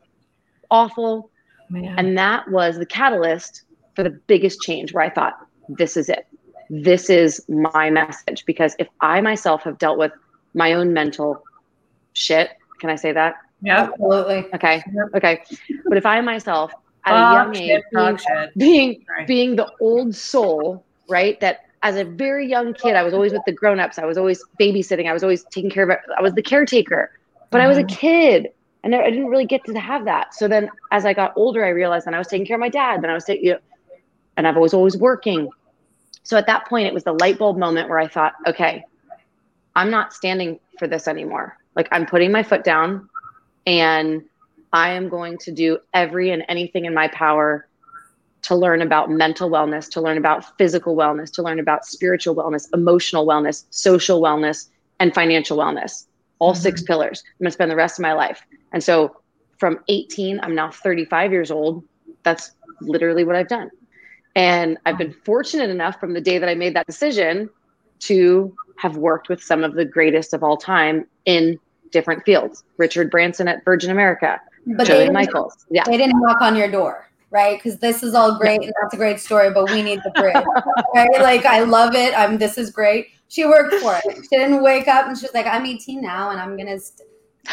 [0.71, 1.29] awful.
[1.69, 1.93] Man.
[1.99, 3.63] And that was the catalyst
[3.97, 5.33] for the biggest change where I thought,
[5.67, 6.25] this is it.
[6.69, 8.45] This is my message.
[8.45, 10.13] Because if I myself have dealt with
[10.53, 11.43] my own mental
[12.13, 13.35] shit, can I say that?
[13.61, 14.45] Yeah, absolutely.
[14.53, 14.81] Okay.
[15.15, 15.43] Okay.
[15.89, 16.71] But if I myself
[17.03, 18.17] at a young age being,
[18.55, 21.37] being, being the old soul, right?
[21.41, 23.99] That as a very young kid, I was always with the grown-ups.
[23.99, 25.07] I was always babysitting.
[25.09, 25.99] I was always taking care of it.
[26.17, 27.11] I was the caretaker.
[27.49, 27.65] But mm-hmm.
[27.65, 27.95] I was a mm-hmm.
[27.95, 28.47] kid
[28.83, 30.33] and I didn't really get to have that.
[30.33, 32.69] So then as I got older, I realized that I was taking care of my
[32.69, 33.01] dad.
[33.01, 33.59] Then I was taking, you know,
[34.37, 35.49] and I've always always working.
[36.23, 38.83] So at that point, it was the light bulb moment where I thought, okay,
[39.75, 41.57] I'm not standing for this anymore.
[41.75, 43.09] Like I'm putting my foot down
[43.65, 44.23] and
[44.71, 47.67] I am going to do every and anything in my power
[48.45, 52.67] to learn about mental wellness, to learn about physical wellness, to learn about spiritual wellness,
[52.73, 56.05] emotional wellness, social wellness, and financial wellness.
[56.37, 56.61] All mm-hmm.
[56.61, 57.23] six pillars.
[57.25, 58.45] I'm going to spend the rest of my life.
[58.71, 59.17] And so
[59.57, 61.83] from 18, I'm now 35 years old.
[62.21, 63.71] That's literally what I've done.
[64.35, 67.49] And I've been fortunate enough from the day that I made that decision
[68.01, 71.57] to have worked with some of the greatest of all time in
[71.91, 72.63] different fields.
[72.77, 75.65] Richard Branson at Virgin America, but Jillian Michaels.
[75.71, 75.83] Yeah.
[75.85, 77.09] They didn't knock on your door.
[77.35, 77.61] Right?
[77.61, 80.45] Because this is all great and that's a great story, but we need the bridge,
[80.95, 81.21] right?
[81.21, 82.17] Like I love it.
[82.17, 82.37] I'm.
[82.37, 83.09] This is great.
[83.27, 84.15] She worked for it.
[84.23, 86.79] She didn't wake up and she's like, I'm 18 now, and I'm gonna.
[86.79, 87.09] St-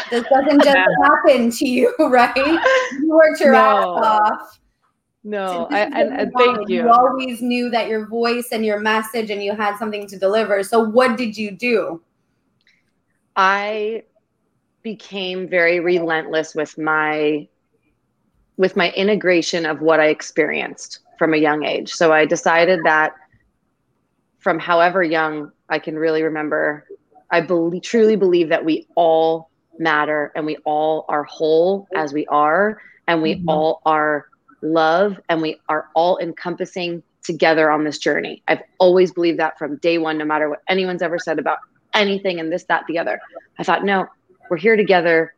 [0.09, 2.35] this doesn't just happen to you, right?
[2.35, 3.59] You worked your no.
[3.59, 4.59] ass off.
[5.25, 6.83] No, I, and, and thank you.
[6.83, 10.63] You always knew that your voice and your message, and you had something to deliver.
[10.63, 12.01] So, what did you do?
[13.35, 14.03] I
[14.81, 17.47] became very relentless with my
[18.57, 21.91] with my integration of what I experienced from a young age.
[21.91, 23.13] So I decided that
[24.39, 26.85] from however young I can really remember,
[27.31, 32.27] I believe, truly believe that we all matter and we all are whole as we
[32.27, 33.49] are, and we mm-hmm.
[33.49, 34.27] all are
[34.61, 38.43] love and we are all encompassing together on this journey.
[38.47, 41.59] I've always believed that from day one, no matter what anyone's ever said about
[41.93, 43.19] anything and this, that, the other.
[43.57, 44.07] I thought, no,
[44.49, 45.33] we're here together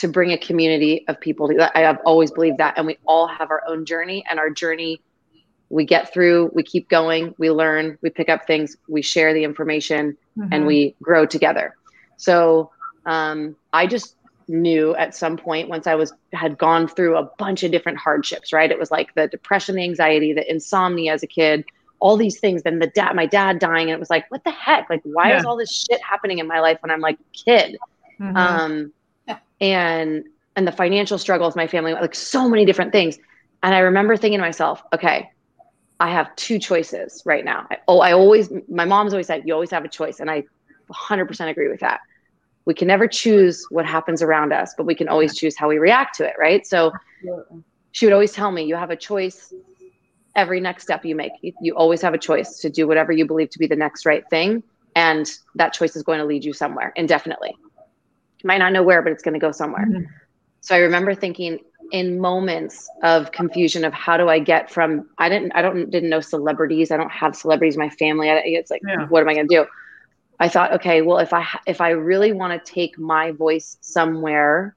[0.00, 1.48] to bring a community of people.
[1.48, 2.74] To, I have always believed that.
[2.76, 5.00] And we all have our own journey, and our journey
[5.70, 9.44] we get through, we keep going, we learn, we pick up things, we share the
[9.44, 10.52] information, mm-hmm.
[10.52, 11.76] and we grow together.
[12.16, 12.72] So
[13.06, 14.16] um, I just
[14.48, 18.52] knew at some point once I was had gone through a bunch of different hardships,
[18.52, 18.68] right?
[18.68, 21.64] It was like the depression, the anxiety, the insomnia as a kid,
[22.00, 22.64] all these things.
[22.64, 24.90] Then the dad, my dad dying, and it was like, what the heck?
[24.90, 25.38] Like, why yeah.
[25.38, 27.78] is all this shit happening in my life when I'm like a kid?
[28.18, 28.36] Mm-hmm.
[28.36, 28.92] Um,
[29.60, 30.24] and
[30.56, 33.18] and the financial struggles my family like so many different things.
[33.62, 35.30] And i remember thinking to myself okay
[35.98, 37.66] i have two choices right now.
[37.70, 40.20] I, oh i always my mom's always said you always have a choice.
[40.20, 40.44] And i
[40.92, 42.00] 100% agree with that.
[42.64, 45.78] We can never choose what happens around us but we can always choose how we
[45.78, 46.66] react to it right?
[46.66, 46.92] So
[47.92, 49.52] she would always tell me you have a choice
[50.36, 51.32] every next step you make.
[51.42, 54.06] You, you always have a choice to do whatever you believe to be the next
[54.06, 54.62] right thing.
[54.94, 57.54] And that choice is going to lead you somewhere indefinitely
[58.44, 59.86] might not know where, but it's going to go somewhere.
[59.86, 60.04] Mm-hmm.
[60.60, 61.60] So I remember thinking
[61.92, 66.10] in moments of confusion of how do I get from I didn't I don't didn't
[66.10, 66.90] know celebrities.
[66.90, 68.28] I don't have celebrities in my family.
[68.28, 69.06] It's like yeah.
[69.08, 69.66] what am I going to do?
[70.38, 74.76] I thought, okay, well if I if I really want to take my voice somewhere,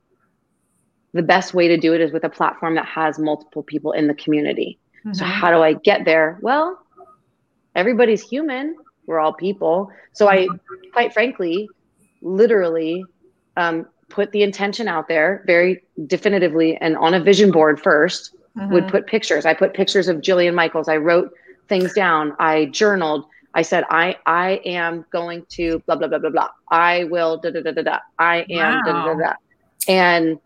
[1.13, 4.07] the best way to do it is with a platform that has multiple people in
[4.07, 4.79] the community.
[4.99, 5.13] Mm-hmm.
[5.13, 6.39] So how do I get there?
[6.41, 6.79] Well,
[7.75, 8.75] everybody's human.
[9.05, 9.91] We're all people.
[10.13, 10.47] So I
[10.93, 11.69] quite frankly
[12.21, 13.03] literally
[13.57, 18.73] um, put the intention out there very definitively and on a vision board 1st mm-hmm.
[18.73, 19.45] would put pictures.
[19.45, 20.87] I put pictures of Jillian Michaels.
[20.87, 21.33] I wrote
[21.67, 22.35] things down.
[22.39, 23.25] I journaled.
[23.55, 26.49] I said, I I am going to blah blah blah blah blah.
[26.69, 27.99] I will da da da da da.
[28.17, 28.81] I am wow.
[28.85, 29.33] da da da da.
[29.87, 30.39] And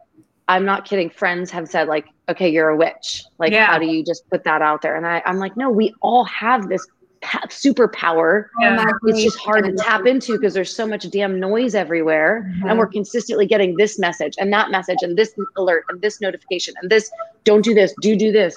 [0.47, 1.09] I'm not kidding.
[1.09, 3.23] Friends have said like, okay, you're a witch.
[3.37, 3.65] Like, yeah.
[3.67, 4.95] how do you just put that out there?
[4.95, 6.85] And I, I'm like, no, we all have this
[7.23, 8.47] superpower.
[8.59, 8.85] Yeah.
[9.05, 12.45] It's just hard to tap into because there's so much damn noise everywhere.
[12.47, 12.69] Mm-hmm.
[12.69, 16.73] And we're consistently getting this message and that message and this alert and this notification
[16.81, 17.11] and this
[17.43, 18.55] don't do this, do do this.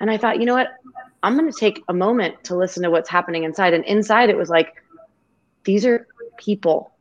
[0.00, 0.68] And I thought, you know what?
[1.22, 3.74] I'm going to take a moment to listen to what's happening inside.
[3.74, 4.82] And inside it was like,
[5.64, 6.06] these are
[6.36, 6.92] people.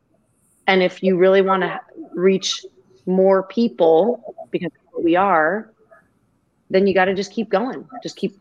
[0.66, 1.80] And if you really want to
[2.14, 2.66] reach
[3.06, 5.72] more people, because we are,
[6.70, 7.88] then you got to just keep going.
[8.04, 8.38] Just keep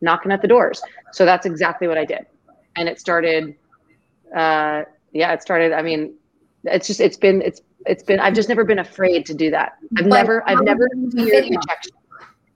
[0.00, 0.82] knocking at the doors.
[1.12, 2.26] So that's exactly what I did.
[2.76, 3.54] And it started,
[4.34, 4.82] uh,
[5.12, 5.72] yeah, it started.
[5.72, 6.14] I mean,
[6.64, 9.72] it's just, it's been, it's, it's been, I've just never been afraid to do that.
[9.96, 11.92] I've but never, I've never feared rejection.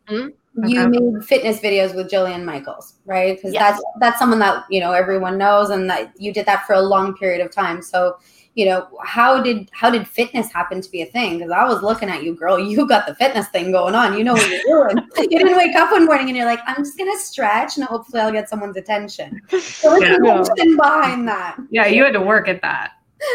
[0.08, 0.28] Hmm?
[0.64, 0.98] You okay.
[0.98, 3.36] made fitness videos with Jillian Michaels, right?
[3.36, 3.62] Because yes.
[3.62, 6.80] that's that's someone that you know everyone knows, and that you did that for a
[6.82, 7.80] long period of time.
[7.80, 8.18] So
[8.54, 11.38] you know how did how did fitness happen to be a thing?
[11.38, 14.24] Because i was looking at you girl you got the fitness thing going on you
[14.24, 15.06] know what you're doing.
[15.16, 18.20] You didn't wake up one morning and you're like i'm just gonna stretch and hopefully
[18.20, 19.40] i'll get someone's attention.
[19.60, 20.16] So yeah.
[20.18, 21.56] the behind that.
[21.70, 22.92] Yeah you had to work at that.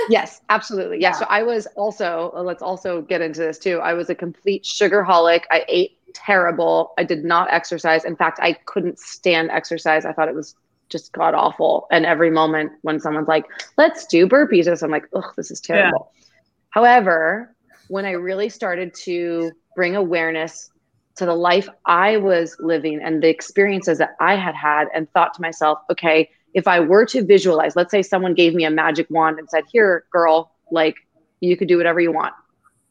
[0.10, 1.00] Yes absolutely.
[1.00, 1.10] Yeah.
[1.10, 1.20] yeah.
[1.20, 3.80] So i was also uh, let's also get into this too.
[3.80, 5.44] I was a complete sugarholic.
[5.50, 6.94] I ate terrible.
[6.98, 8.06] I did not exercise.
[8.06, 10.06] In fact i couldn't stand exercise.
[10.06, 10.56] I thought it was
[10.90, 11.88] just god awful.
[11.92, 13.46] And every moment when someone's like,
[13.78, 16.12] let's do burpees, I'm like, oh, this is terrible.
[16.14, 16.24] Yeah.
[16.70, 17.56] However,
[17.88, 20.70] when I really started to bring awareness
[21.16, 25.34] to the life I was living and the experiences that I had had, and thought
[25.34, 29.08] to myself, okay, if I were to visualize, let's say someone gave me a magic
[29.10, 30.96] wand and said, here, girl, like
[31.40, 32.34] you could do whatever you want.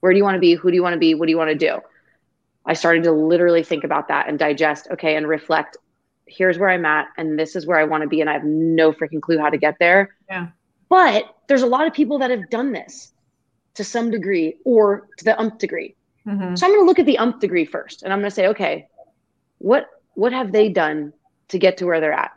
[0.01, 0.55] Where do you want to be?
[0.55, 1.15] Who do you want to be?
[1.15, 1.79] What do you want to do?
[2.65, 5.77] I started to literally think about that and digest, okay, and reflect
[6.27, 8.45] here's where I'm at and this is where I want to be and I have
[8.45, 10.15] no freaking clue how to get there.
[10.29, 10.49] Yeah.
[10.89, 13.13] But there's a lot of people that have done this
[13.75, 15.95] to some degree or to the umph degree.
[16.27, 16.57] Mm-hmm.
[16.57, 18.49] So I'm going to look at the umph degree first and I'm going to say,
[18.49, 18.89] okay,
[19.59, 21.13] what what have they done
[21.49, 22.33] to get to where they're at?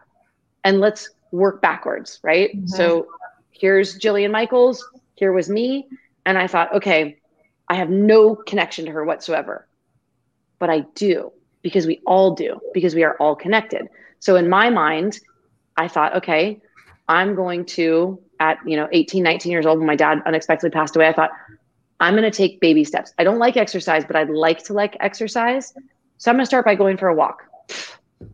[0.63, 2.55] And let's work backwards, right?
[2.55, 2.67] Mm-hmm.
[2.67, 3.07] So
[3.51, 5.87] here's Jillian Michaels, here was me,
[6.25, 7.17] and I thought, okay,
[7.67, 9.67] I have no connection to her whatsoever.
[10.59, 13.87] But I do because we all do, because we are all connected.
[14.19, 15.19] So in my mind,
[15.77, 16.61] I thought, okay,
[17.07, 20.95] I'm going to at, you know, 18, 19 years old when my dad unexpectedly passed
[20.95, 21.31] away, I thought,
[21.99, 23.13] I'm going to take baby steps.
[23.17, 25.73] I don't like exercise, but I'd like to like exercise.
[26.17, 27.43] So I'm going to start by going for a walk.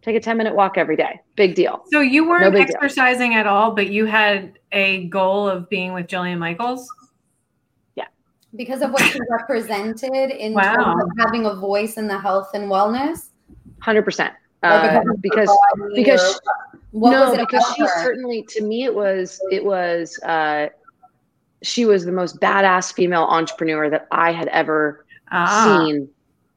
[0.01, 1.19] Take a 10 minute walk every day.
[1.35, 1.83] Big deal.
[1.91, 3.39] So you weren't no exercising deal.
[3.39, 6.87] at all, but you had a goal of being with Jillian Michaels?
[8.55, 8.57] Yeah.
[8.57, 10.75] Because of what she represented in wow.
[10.75, 13.29] terms of having a voice in the health and wellness?
[13.81, 14.31] 100%.
[14.63, 15.55] Uh, because
[15.93, 16.41] because
[16.91, 18.03] no because she her?
[18.03, 20.67] certainly to me it was it was uh,
[21.61, 26.09] she was the most badass female entrepreneur that I had ever ah, seen.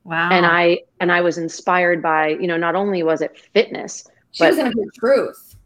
[0.04, 0.30] Wow.
[0.30, 4.44] And I and I was inspired by, you know, not only was it fitness, she
[4.44, 5.56] but, was in her truth.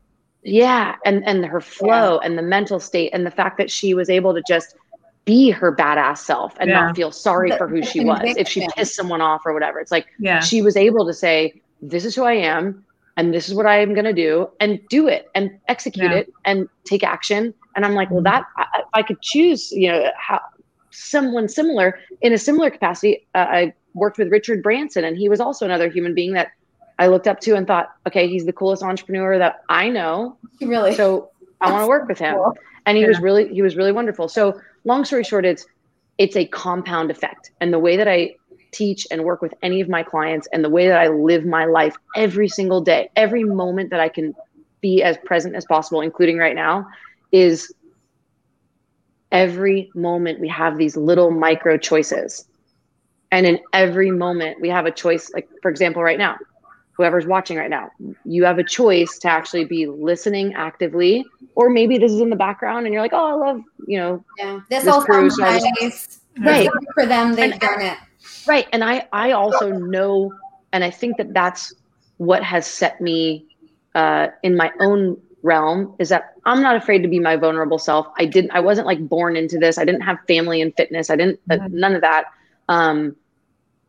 [0.43, 0.97] Yeah.
[1.05, 2.27] And and her flow yeah.
[2.27, 4.77] and the mental state and the fact that she was able to just
[5.25, 6.81] be her badass self and yeah.
[6.81, 9.79] not feel sorry the, for who she was if she pissed someone off or whatever.
[9.79, 10.41] It's like yeah.
[10.41, 12.85] she was able to say, This is who I am
[13.17, 16.19] and this is what I am going to do and do it and execute yeah.
[16.19, 17.55] it and take action.
[17.77, 20.41] And I'm like, well, that I, I could choose, you know, how
[20.91, 23.27] someone similar in a similar capacity.
[23.35, 26.49] Uh, I worked with Richard Branson, and he was also another human being that
[26.99, 30.37] I looked up to and thought, okay, he's the coolest entrepreneur that I know.
[30.61, 30.95] Really?
[30.95, 31.31] So
[31.61, 32.37] I want to work with him.
[32.37, 32.57] Cool.
[32.87, 33.09] And he yeah.
[33.09, 34.29] was really, he was really wonderful.
[34.29, 35.67] So long story short, it's
[36.19, 37.51] it's a compound effect.
[37.61, 38.37] And the way that I
[38.73, 41.67] teach and work with any of my clients and the way that I live my
[41.67, 44.35] life every single day, every moment that I can
[44.81, 46.89] be as present as possible, including right now,
[47.31, 47.73] is
[49.31, 52.47] every moment we have these little micro choices.
[53.31, 56.37] And in every moment we have a choice, like for example, right now,
[56.93, 57.91] whoever's watching right now,
[58.25, 61.25] you have a choice to actually be listening actively,
[61.55, 64.25] or maybe this is in the background and you're like, oh, I love, you know,
[64.39, 66.21] yeah, this, this all sounds nice.
[66.39, 66.69] Right.
[66.95, 67.99] For them, they've and, done it.
[68.47, 68.67] Right.
[68.73, 70.33] And I, I also know,
[70.73, 71.75] and I think that that's
[72.19, 73.47] what has set me
[73.95, 78.07] uh, in my own realm is that I'm not afraid to be my vulnerable self.
[78.19, 79.77] I didn't, I wasn't like born into this.
[79.77, 81.11] I didn't have family and fitness.
[81.11, 81.65] I didn't, uh, mm-hmm.
[81.65, 82.25] uh, none of that.
[82.69, 83.17] Um,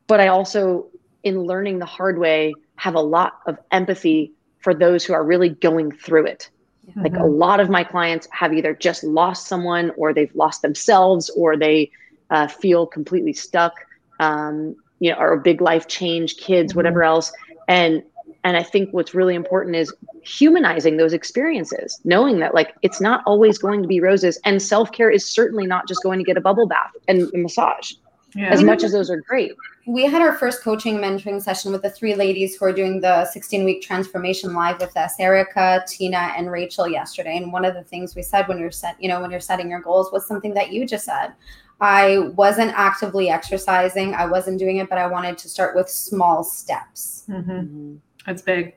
[0.07, 0.87] but I also,
[1.23, 5.49] in learning the hard way, have a lot of empathy for those who are really
[5.49, 6.49] going through it.
[6.89, 7.01] Mm-hmm.
[7.03, 11.29] Like a lot of my clients have either just lost someone or they've lost themselves
[11.31, 11.91] or they
[12.29, 13.73] uh, feel completely stuck
[14.19, 16.79] um, you know, or a big life change, kids, mm-hmm.
[16.79, 17.31] whatever else.
[17.67, 18.03] And
[18.45, 23.23] and I think what's really important is humanizing those experiences, knowing that like it's not
[23.25, 24.39] always going to be roses.
[24.43, 27.37] And self care is certainly not just going to get a bubble bath and a
[27.37, 27.93] massage.
[28.35, 28.49] Yeah.
[28.49, 29.53] As much as those are great.
[29.85, 33.25] We had our first coaching mentoring session with the three ladies who are doing the
[33.25, 37.37] 16 week transformation live with us, Erica, Tina, and Rachel yesterday.
[37.37, 39.69] And one of the things we said when you're set, you know, when you're setting
[39.69, 41.33] your goals was something that you just said.
[41.81, 44.13] I wasn't actively exercising.
[44.13, 47.25] I wasn't doing it, but I wanted to start with small steps.
[47.29, 47.51] Mm-hmm.
[47.51, 47.95] Mm-hmm.
[48.25, 48.75] That's big.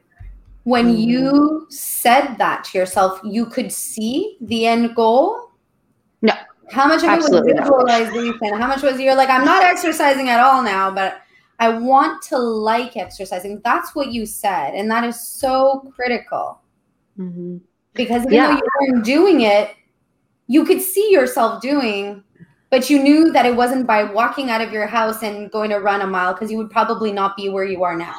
[0.65, 1.09] When mm-hmm.
[1.09, 5.53] you said that to yourself, you could see the end goal.
[6.23, 6.35] No.
[6.71, 8.61] How much of Absolutely it was visualization?
[8.61, 11.23] How much was you're like, I'm not exercising at all now, but
[11.59, 13.61] I want to like exercising.
[13.65, 14.75] That's what you said.
[14.75, 16.61] And that is so critical.
[17.19, 17.59] Mm-hmm.
[17.95, 18.47] Because even yeah.
[18.49, 19.75] though you weren't doing it,
[20.49, 22.23] you could see yourself doing
[22.71, 25.79] but you knew that it wasn't by walking out of your house and going to
[25.79, 28.19] run a mile because you would probably not be where you are now.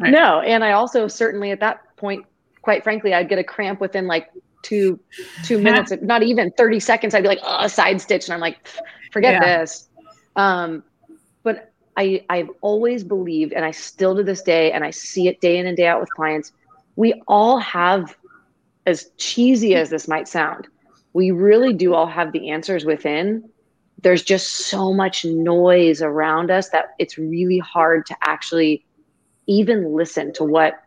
[0.00, 0.10] Right.
[0.10, 2.26] No, and I also certainly at that point,
[2.62, 4.30] quite frankly, I'd get a cramp within like
[4.64, 4.98] two
[5.44, 7.14] two minutes, not even thirty seconds.
[7.14, 8.66] I'd be like, oh, a side stitch, and I'm like,
[9.12, 9.58] forget yeah.
[9.58, 9.88] this.
[10.34, 10.82] Um,
[11.44, 15.40] but I I've always believed, and I still to this day, and I see it
[15.40, 16.50] day in and day out with clients.
[16.96, 18.16] We all have,
[18.86, 20.66] as cheesy as this might sound,
[21.12, 23.48] we really do all have the answers within.
[24.00, 28.84] There's just so much noise around us that it's really hard to actually
[29.46, 30.82] even listen to what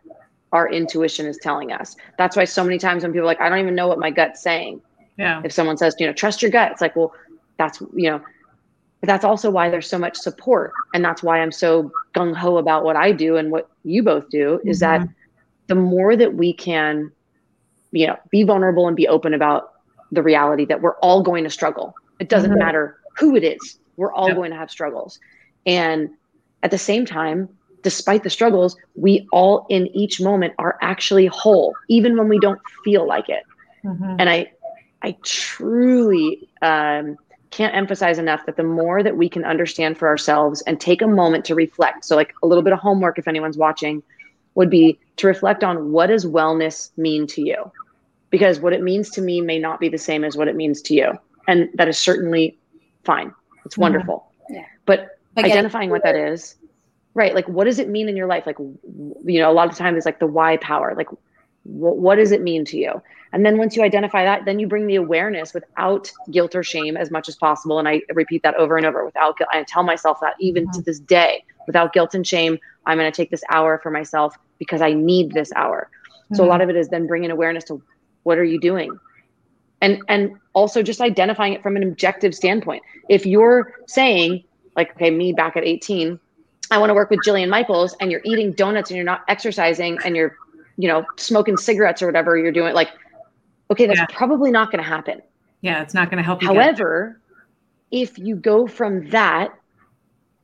[0.52, 1.96] our intuition is telling us.
[2.16, 4.10] That's why so many times when people are like, I don't even know what my
[4.10, 4.80] gut's saying.
[5.16, 5.42] Yeah.
[5.44, 7.12] If someone says, you know, trust your gut, it's like, well,
[7.58, 8.20] that's, you know,
[9.00, 10.72] but that's also why there's so much support.
[10.94, 14.28] And that's why I'm so gung ho about what I do and what you both
[14.30, 15.04] do is mm-hmm.
[15.04, 15.14] that
[15.66, 17.12] the more that we can,
[17.92, 19.72] you know, be vulnerable and be open about
[20.10, 21.94] the reality that we're all going to struggle.
[22.18, 22.58] It doesn't mm-hmm.
[22.58, 24.36] matter who it is, we're all yep.
[24.36, 25.20] going to have struggles.
[25.66, 26.10] And
[26.62, 27.48] at the same time,
[27.82, 32.60] despite the struggles, we all in each moment are actually whole, even when we don't
[32.84, 33.44] feel like it.
[33.84, 34.16] Mm-hmm.
[34.18, 34.52] And I,
[35.02, 37.16] I truly um,
[37.50, 41.06] can't emphasize enough that the more that we can understand for ourselves and take a
[41.06, 42.04] moment to reflect.
[42.04, 44.02] So, like a little bit of homework, if anyone's watching,
[44.54, 47.70] would be to reflect on what does wellness mean to you
[48.30, 50.82] because what it means to me may not be the same as what it means
[50.82, 51.12] to you.
[51.46, 52.58] And that is certainly
[53.04, 53.32] fine.
[53.64, 53.82] It's mm-hmm.
[53.82, 54.30] wonderful.
[54.50, 54.64] Yeah.
[54.84, 56.56] But identifying what that is
[57.14, 59.76] right like what does it mean in your life like you know a lot of
[59.76, 61.08] times it's like the why power like
[61.64, 63.02] what does it mean to you
[63.32, 66.96] and then once you identify that then you bring the awareness without guilt or shame
[66.96, 69.50] as much as possible and i repeat that over and over without guilt.
[69.52, 70.72] i tell myself that even mm-hmm.
[70.72, 74.36] to this day without guilt and shame i'm going to take this hour for myself
[74.58, 76.36] because i need this hour mm-hmm.
[76.36, 76.52] so a mm-hmm.
[76.52, 77.82] lot of it is then bringing awareness to
[78.22, 78.98] what are you doing
[79.80, 84.42] and and also just identifying it from an objective standpoint if you're saying
[84.76, 86.18] like okay me back at 18
[86.70, 89.98] i want to work with jillian michaels and you're eating donuts and you're not exercising
[90.04, 90.36] and you're
[90.76, 92.90] you know smoking cigarettes or whatever you're doing like
[93.70, 94.06] okay that's yeah.
[94.10, 95.20] probably not going to happen
[95.60, 97.20] yeah it's not going to help you however
[97.90, 99.52] if you go from that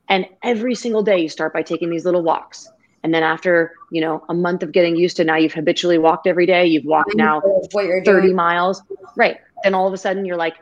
[0.08, 2.68] and every single day you start by taking these little walks
[3.02, 6.26] and then after you know a month of getting used to now you've habitually walked
[6.26, 7.40] every day you've walked now
[7.72, 8.34] 30 doing.
[8.34, 8.82] miles
[9.16, 10.56] right then all of a sudden you're like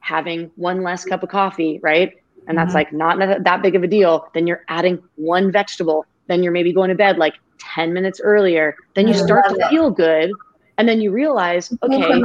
[0.00, 2.76] having one less cup of coffee right and that's mm-hmm.
[2.76, 6.72] like not that big of a deal then you're adding one vegetable then you're maybe
[6.72, 10.30] going to bed like 10 minutes earlier then you start to feel good
[10.78, 12.20] and then you realize okay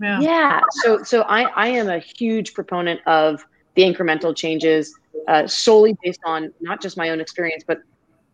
[0.00, 0.20] yeah.
[0.20, 3.44] yeah so so i i am a huge proponent of
[3.74, 4.94] the incremental changes
[5.28, 7.80] uh, solely based on not just my own experience but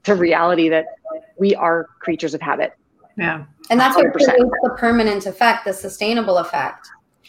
[0.05, 0.87] the reality that
[1.39, 2.72] we are creatures of habit.
[3.16, 3.45] Yeah.
[3.70, 4.03] And that's 100%.
[4.03, 6.89] what creates the permanent effect, the sustainable effect.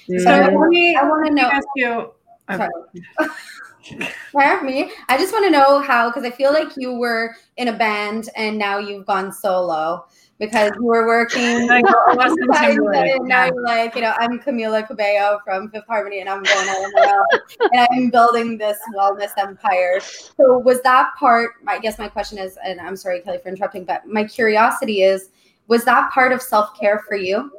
[0.09, 0.19] Mm-hmm.
[0.19, 1.49] So me, I want to know.
[1.49, 2.11] Ask you,
[2.57, 2.69] Sorry.
[4.63, 4.91] me.
[5.09, 8.29] I just want to know how, because I feel like you were in a band
[8.35, 10.05] and now you've gone solo
[10.39, 11.67] because you were working.
[11.71, 11.85] Like,
[12.17, 16.69] and now you're like, you know, I'm Camila Cabello from Fifth Harmony, and I'm going
[16.69, 16.91] on
[17.71, 19.99] and I'm building this wellness empire.
[20.01, 21.51] So was that part?
[21.67, 25.29] I guess my question is, and I'm sorry, Kelly, for interrupting, but my curiosity is,
[25.67, 27.51] was that part of self care for you?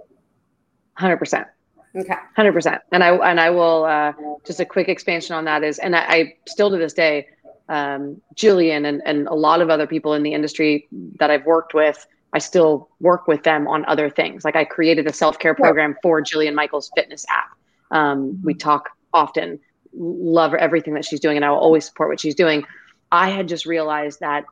[0.95, 1.47] Hundred percent.
[1.95, 2.14] Okay.
[2.36, 2.80] Hundred percent.
[2.90, 4.12] And I and I will uh,
[4.47, 7.28] just a quick expansion on that is, and I, I still to this day,
[7.68, 10.88] um, Jillian and and a lot of other people in the industry
[11.18, 14.45] that I've worked with I still work with them on other things.
[14.45, 17.51] Like I created a self care program for Jillian Michaels' fitness app.
[17.90, 19.61] Um, we talk often,
[19.95, 22.64] love everything that she's doing, and I will always support what she's doing.
[23.11, 24.45] I had just realized that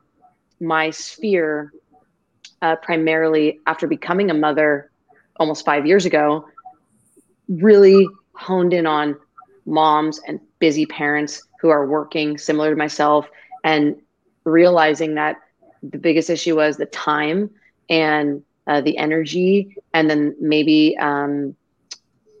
[0.59, 1.73] my sphere,
[2.61, 4.91] uh, primarily after becoming a mother
[5.37, 6.45] almost five years ago,
[7.59, 9.17] really honed in on
[9.65, 13.29] moms and busy parents who are working similar to myself
[13.63, 13.95] and
[14.45, 15.37] realizing that
[15.83, 17.49] the biggest issue was the time
[17.89, 21.55] and uh, the energy and then maybe um,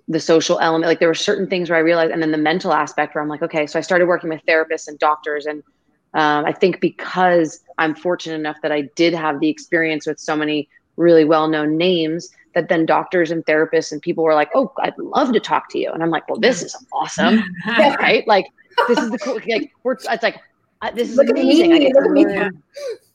[0.07, 2.73] the social element like there were certain things where i realized and then the mental
[2.73, 5.63] aspect where i'm like okay so i started working with therapists and doctors and
[6.13, 10.35] um, i think because i'm fortunate enough that i did have the experience with so
[10.35, 14.97] many really well-known names that then doctors and therapists and people were like oh i'd
[14.97, 18.45] love to talk to you and i'm like well this is awesome right like
[18.87, 20.37] this is the cool like we're it's like
[20.81, 21.73] uh, this is Look amazing.
[21.73, 22.63] I get to learn.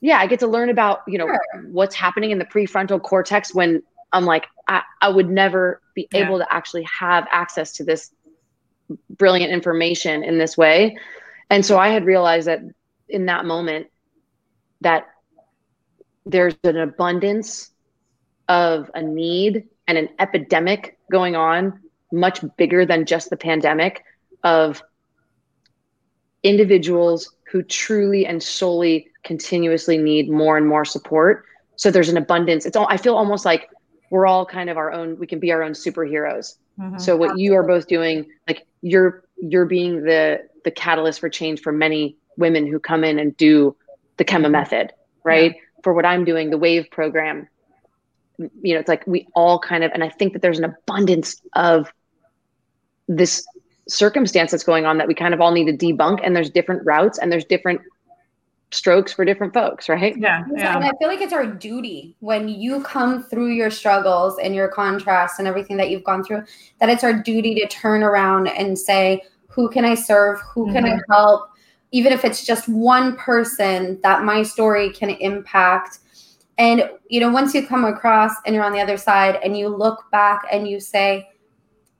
[0.00, 1.40] Yeah, I get to learn about you know sure.
[1.66, 3.82] what's happening in the prefrontal cortex when
[4.12, 6.26] I'm like I, I would never be yeah.
[6.26, 8.12] able to actually have access to this
[9.10, 10.96] brilliant information in this way.
[11.50, 12.60] And so I had realized that
[13.08, 13.88] in that moment
[14.80, 15.06] that
[16.24, 17.70] there's an abundance
[18.48, 21.80] of a need and an epidemic going on
[22.12, 24.04] much bigger than just the pandemic
[24.42, 24.82] of
[26.42, 31.44] individuals who truly and solely continuously need more and more support.
[31.76, 32.64] So there's an abundance.
[32.64, 33.68] It's all I feel almost like
[34.10, 36.56] we're all kind of our own, we can be our own superheroes.
[36.78, 36.98] Mm-hmm.
[36.98, 41.60] So what you are both doing, like you're you're being the the catalyst for change
[41.60, 43.76] for many women who come in and do
[44.16, 44.52] the mm-hmm.
[44.52, 44.92] method,
[45.24, 45.54] right?
[45.54, 45.60] Yeah.
[45.82, 47.48] For what I'm doing, the wave program,
[48.38, 51.40] you know, it's like we all kind of, and I think that there's an abundance
[51.54, 51.92] of
[53.08, 53.46] this
[53.88, 56.84] circumstance that's going on that we kind of all need to debunk and there's different
[56.84, 57.80] routes and there's different
[58.72, 60.74] strokes for different folks right yeah, yeah.
[60.74, 64.66] and i feel like it's our duty when you come through your struggles and your
[64.66, 66.42] contrasts and everything that you've gone through
[66.80, 70.82] that it's our duty to turn around and say who can i serve who can
[70.82, 70.98] mm-hmm.
[71.10, 71.48] i help
[71.92, 76.00] even if it's just one person that my story can impact
[76.58, 79.68] and you know once you come across and you're on the other side and you
[79.68, 81.28] look back and you say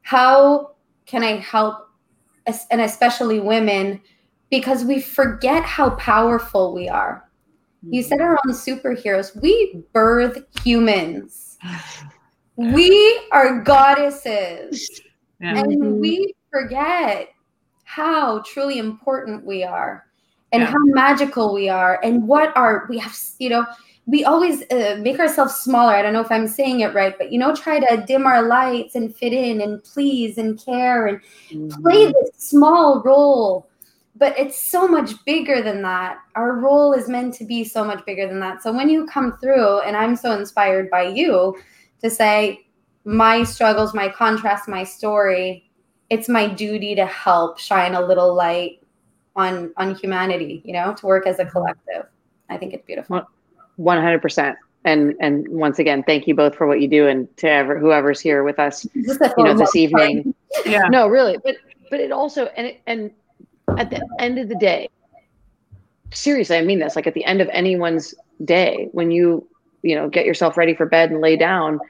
[0.03, 0.77] how
[1.07, 1.89] can I help,
[2.71, 4.01] and especially women,
[4.51, 7.29] because we forget how powerful we are.
[7.89, 9.41] You said our own superheroes.
[9.41, 11.59] We birth humans.
[12.57, 15.01] we are goddesses.
[15.41, 15.59] Yeah.
[15.59, 16.01] And mm-hmm.
[16.01, 17.29] we forget
[17.85, 20.07] how truly important we are
[20.53, 20.69] and yeah.
[20.69, 23.67] how magical we are and what are we have, you know,
[24.07, 25.93] we always uh, make ourselves smaller.
[25.93, 28.43] I don't know if I'm saying it right, but you know, try to dim our
[28.43, 31.83] lights and fit in and please and care and mm-hmm.
[31.83, 33.69] play this small role
[34.19, 36.19] but it's so much bigger than that.
[36.35, 38.63] Our role is meant to be so much bigger than that.
[38.63, 41.57] So when you come through, and I'm so inspired by you
[42.03, 42.67] to say,
[43.05, 45.71] my struggles, my contrast, my story,
[46.09, 48.83] it's my duty to help shine a little light
[49.35, 52.07] on on humanity, you know, to work as a collective.
[52.49, 53.29] I think it's beautiful.
[53.79, 54.57] 100%.
[54.85, 58.21] And and once again, thank you both for what you do and to ever, whoever's
[58.21, 59.05] here with us, you
[59.39, 60.33] know, this evening.
[60.65, 60.87] Yeah.
[60.89, 61.39] No, really.
[61.43, 61.57] But
[61.91, 63.11] but it also and it, and
[63.79, 64.89] at the end of the day,
[66.13, 68.15] seriously, I mean this, like at the end of anyone's
[68.45, 69.47] day, when you,
[69.83, 71.81] you know, get yourself ready for bed and lay down,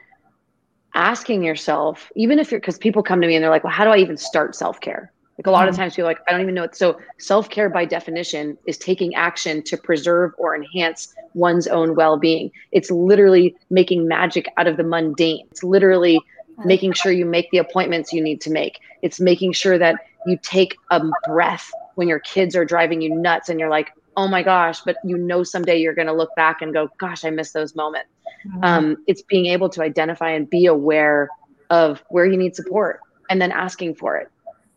[0.95, 3.85] asking yourself, even if you're, because people come to me and they're like, well, how
[3.85, 5.13] do I even start self care?
[5.39, 5.71] Like a lot mm-hmm.
[5.71, 6.65] of times people are like, I don't even know.
[6.65, 6.75] It.
[6.77, 12.17] So self care by definition is taking action to preserve or enhance one's own well
[12.17, 12.51] being.
[12.73, 15.47] It's literally making magic out of the mundane.
[15.51, 16.21] It's literally
[16.65, 18.81] making sure you make the appointments you need to make.
[19.03, 23.49] It's making sure that you take a breath when your kids are driving you nuts
[23.49, 26.63] and you're like, oh my gosh, but you know someday you're going to look back
[26.63, 28.09] and go, gosh, I miss those moments.
[28.47, 28.65] Mm-hmm.
[28.65, 31.29] Um, it's being able to identify and be aware
[31.69, 34.31] of where you need support and then asking for it.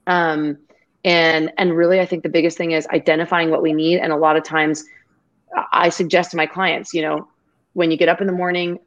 [0.10, 0.58] Um,
[1.06, 4.00] and and really, I think the biggest thing is identifying what we need.
[4.00, 4.84] And a lot of times,
[5.72, 7.30] I suggest to my clients, you know,
[7.74, 8.80] when you get up in the morning,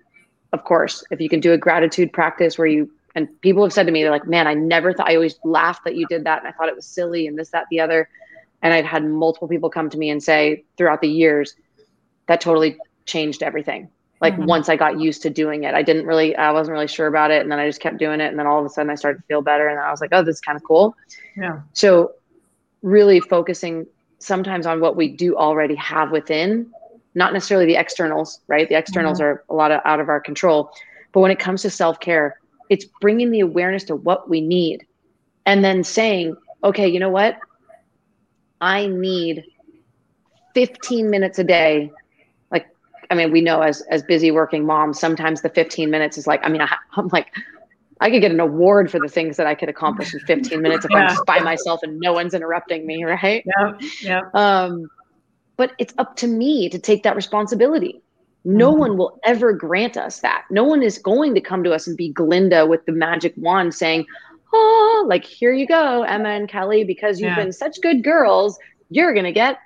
[0.52, 3.86] of course, if you can do a gratitude practice where you and people have said
[3.86, 6.40] to me, they're like, man, I never thought I always laughed that you did that.
[6.40, 8.08] And I thought it was silly and this, that, the other.
[8.62, 11.54] And I've had multiple people come to me and say throughout the years,
[12.26, 13.90] that totally changed everything.
[14.22, 14.46] Like mm-hmm.
[14.46, 17.32] once I got used to doing it, I didn't really, I wasn't really sure about
[17.32, 17.42] it.
[17.42, 18.28] And then I just kept doing it.
[18.28, 19.66] And then all of a sudden I started to feel better.
[19.66, 20.96] And I was like, oh, this is kind of cool.
[21.36, 21.60] Yeah.
[21.72, 22.12] So
[22.82, 23.84] really focusing
[24.20, 26.70] sometimes on what we do already have within,
[27.16, 28.68] not necessarily the externals, right?
[28.68, 29.26] The externals mm-hmm.
[29.26, 30.72] are a lot of out of our control.
[31.10, 32.38] But when it comes to self care,
[32.70, 34.86] it's bringing the awareness to what we need
[35.46, 37.38] and then saying, okay, you know what?
[38.60, 39.44] I need
[40.54, 41.90] 15 minutes a day.
[43.12, 46.40] I mean, we know as, as busy working moms, sometimes the 15 minutes is like,
[46.44, 47.28] I mean, I, am like,
[48.00, 50.86] I could get an award for the things that I could accomplish in 15 minutes
[50.86, 50.98] if yeah.
[50.98, 53.04] I'm just by myself and no one's interrupting me.
[53.12, 53.44] Right.
[53.46, 53.72] Yeah.
[54.00, 54.20] Yeah.
[54.32, 54.90] Um,
[55.58, 58.00] but it's up to me to take that responsibility.
[58.44, 58.80] No mm-hmm.
[58.80, 60.44] one will ever grant us that.
[60.50, 63.74] No one is going to come to us and be Glinda with the magic wand
[63.74, 64.06] saying,
[64.54, 67.36] Oh, like, here you go, Emma and Kelly, because you've yeah.
[67.36, 68.58] been such good girls,
[68.88, 69.58] you're going to get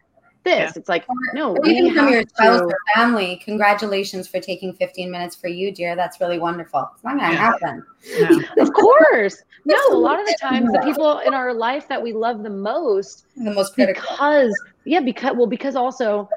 [0.46, 0.58] this.
[0.58, 0.72] Yeah.
[0.76, 5.48] It's like, no, even from your spouse or family, congratulations for taking 15 minutes for
[5.48, 5.94] you, dear.
[5.94, 6.88] That's really wonderful.
[6.94, 7.40] It's not going to yeah.
[7.40, 7.84] happen.
[8.06, 8.38] Yeah.
[8.62, 9.42] of course.
[9.66, 12.50] No, a lot of the times the people in our life that we love the
[12.50, 14.02] most, the most critical.
[14.08, 16.30] because, yeah, because, well, because also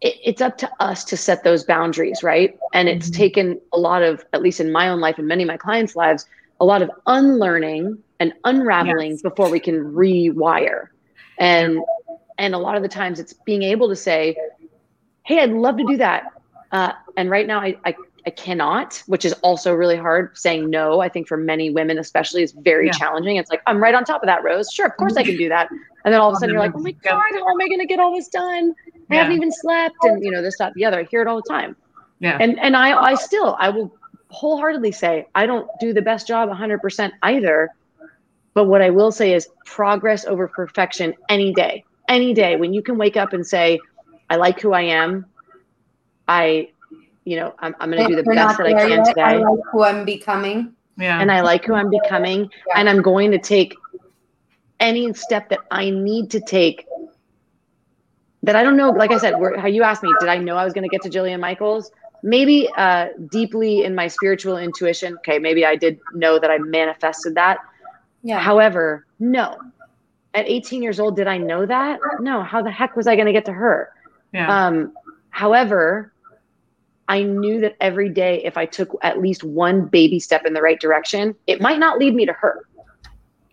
[0.00, 2.58] it, it's up to us to set those boundaries, right?
[2.72, 3.18] And it's mm-hmm.
[3.18, 5.94] taken a lot of, at least in my own life and many of my clients'
[5.94, 6.26] lives,
[6.60, 9.22] a lot of unlearning and unraveling yes.
[9.22, 10.86] before we can rewire.
[11.38, 11.82] And
[12.38, 14.36] and a lot of the times it's being able to say,
[15.24, 16.32] "Hey, I'd love to do that,"
[16.72, 17.94] uh, and right now I, I
[18.26, 20.36] I cannot, which is also really hard.
[20.38, 22.92] Saying no, I think for many women, especially, is very yeah.
[22.92, 23.36] challenging.
[23.36, 24.70] It's like, I'm right on top of that, Rose.
[24.72, 25.70] Sure, of course I can do that.
[26.04, 27.80] And then all of a sudden you're like, oh my God, how am I going
[27.80, 28.74] to get all this done?
[29.10, 29.22] I yeah.
[29.22, 29.96] haven't even slept.
[30.02, 31.00] And, you know, this, that, the other.
[31.00, 31.76] I hear it all the time.
[32.20, 32.38] Yeah.
[32.40, 33.92] And, and I, I still, I will
[34.28, 37.70] wholeheartedly say, I don't do the best job 100% either.
[38.54, 42.82] But what I will say is progress over perfection any day, any day when you
[42.82, 43.80] can wake up and say,
[44.30, 45.26] I like who I am.
[46.28, 46.68] I
[47.24, 49.04] you know, I'm, I'm going to do the best that I can yet.
[49.04, 49.22] today.
[49.22, 50.74] I like who I'm becoming.
[50.98, 51.20] Yeah.
[51.20, 52.50] And I like who I'm becoming.
[52.66, 52.74] Yeah.
[52.76, 53.76] And I'm going to take
[54.80, 56.86] any step that I need to take
[58.42, 58.90] that I don't know.
[58.90, 61.02] Like I said, how you asked me, did I know I was going to get
[61.02, 61.92] to Jillian Michaels?
[62.24, 65.16] Maybe uh, deeply in my spiritual intuition.
[65.18, 67.58] Okay, maybe I did know that I manifested that.
[68.24, 68.40] Yeah.
[68.40, 69.56] However, no.
[70.34, 72.00] At 18 years old, did I know that?
[72.20, 72.42] No.
[72.42, 73.90] How the heck was I going to get to her?
[74.32, 74.66] Yeah.
[74.66, 74.92] Um,
[75.30, 76.12] however,
[77.08, 80.62] I knew that every day, if I took at least one baby step in the
[80.62, 82.66] right direction, it might not lead me to her,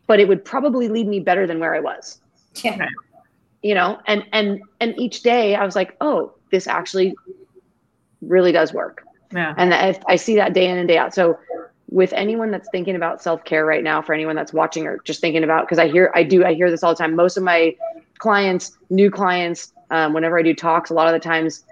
[0.07, 2.21] but it would probably lead me better than where I was.
[2.63, 2.87] Yeah.
[3.61, 7.13] You know, and and and each day I was like, oh, this actually
[8.21, 9.03] really does work.
[9.33, 9.53] Yeah.
[9.57, 11.13] And I, I see that day in and day out.
[11.13, 11.37] So
[11.91, 15.43] with anyone that's thinking about self-care right now, for anyone that's watching or just thinking
[15.43, 17.15] about, because I hear, I do, I hear this all the time.
[17.15, 17.75] Most of my
[18.19, 21.63] clients, new clients, um, whenever I do talks, a lot of the times,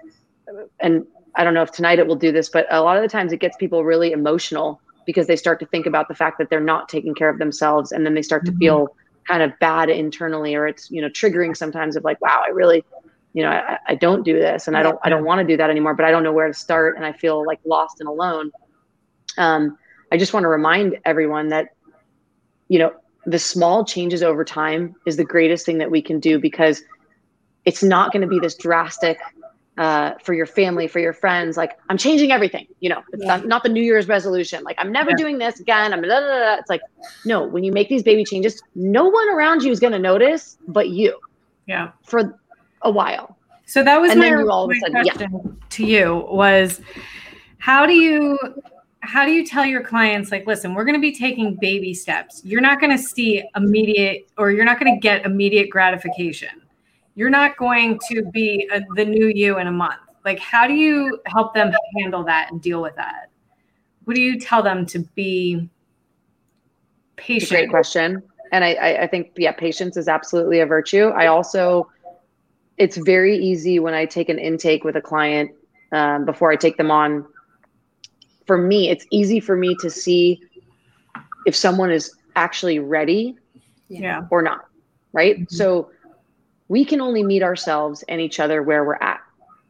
[0.80, 1.06] and
[1.36, 3.32] I don't know if tonight it will do this, but a lot of the times
[3.32, 6.60] it gets people really emotional because they start to think about the fact that they're
[6.60, 8.58] not taking care of themselves and then they start to mm-hmm.
[8.58, 8.96] feel
[9.26, 12.84] kind of bad internally or it's you know triggering sometimes of like wow i really
[13.32, 15.56] you know i, I don't do this and i don't i don't want to do
[15.56, 18.08] that anymore but i don't know where to start and i feel like lost and
[18.08, 18.50] alone
[19.38, 19.78] um,
[20.12, 21.74] i just want to remind everyone that
[22.68, 22.92] you know
[23.26, 26.82] the small changes over time is the greatest thing that we can do because
[27.64, 29.18] it's not going to be this drastic
[29.76, 31.56] uh, for your family, for your friends.
[31.56, 32.66] Like, I'm changing everything.
[32.80, 33.36] You know, it's yeah.
[33.36, 34.64] not, not, the New Year's resolution.
[34.64, 35.16] Like, I'm never yeah.
[35.16, 35.92] doing this again.
[35.92, 36.54] I'm blah, blah, blah.
[36.54, 36.80] It's like,
[37.24, 40.58] no, when you make these baby changes, no one around you is going to notice
[40.66, 41.18] but you.
[41.66, 41.92] Yeah.
[42.02, 42.38] For
[42.82, 43.36] a while.
[43.66, 45.50] So that was and my, my sudden, question yeah.
[45.68, 46.80] to you was
[47.58, 48.38] how do you
[49.08, 52.42] how do you tell your clients like listen we're going to be taking baby steps
[52.44, 56.62] you're not going to see immediate or you're not going to get immediate gratification
[57.18, 59.98] you're not going to be a, the new you in a month.
[60.24, 63.28] Like, how do you help them handle that and deal with that?
[64.04, 65.68] What do you tell them to be
[67.16, 67.50] patient?
[67.50, 68.22] Great question.
[68.52, 71.08] And I, I think, yeah, patience is absolutely a virtue.
[71.08, 71.90] I also,
[72.76, 75.50] it's very easy when I take an intake with a client
[75.90, 77.26] um, before I take them on.
[78.48, 80.42] For me, it's easy for me to see
[81.46, 83.36] if someone is actually ready
[83.88, 84.26] yeah.
[84.30, 84.64] or not.
[85.12, 85.36] Right.
[85.36, 85.54] Mm-hmm.
[85.54, 85.90] So
[86.68, 89.20] we can only meet ourselves and each other where we're at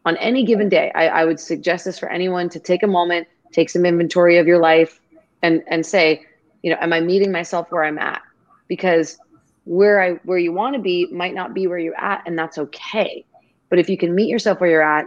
[0.04, 0.90] on any given day.
[0.94, 4.46] I, I would suggest this for anyone to take a moment, take some inventory of
[4.46, 5.00] your life,
[5.42, 6.24] and and say,
[6.62, 8.22] you know, am I meeting myself where I'm at?
[8.68, 9.18] Because
[9.64, 12.58] where I where you want to be might not be where you're at, and that's
[12.58, 13.24] okay.
[13.68, 15.04] But if you can meet yourself where you're at,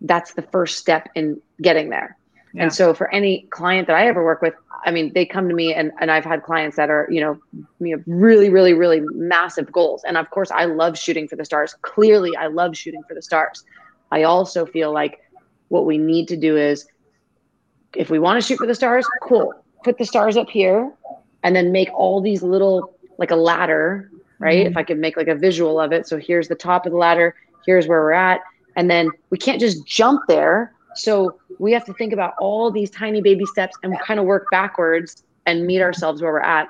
[0.00, 2.16] that's the first step in getting there.
[2.54, 2.64] Yeah.
[2.64, 5.54] And so for any client that I ever work with, I mean, they come to
[5.54, 7.40] me and, and I've had clients that are, you know,
[7.80, 10.02] you know, really, really, really massive goals.
[10.04, 11.74] And of course, I love shooting for the stars.
[11.82, 13.64] Clearly, I love shooting for the stars.
[14.10, 15.20] I also feel like
[15.68, 16.86] what we need to do is
[17.94, 19.54] if we want to shoot for the stars, cool.
[19.84, 20.92] Put the stars up here
[21.42, 24.64] and then make all these little like a ladder, right?
[24.64, 24.72] Mm-hmm.
[24.72, 26.06] If I could make like a visual of it.
[26.06, 27.34] So here's the top of the ladder,
[27.66, 28.40] here's where we're at.
[28.76, 32.90] And then we can't just jump there so we have to think about all these
[32.90, 36.68] tiny baby steps and kind of work backwards and meet ourselves where we're at.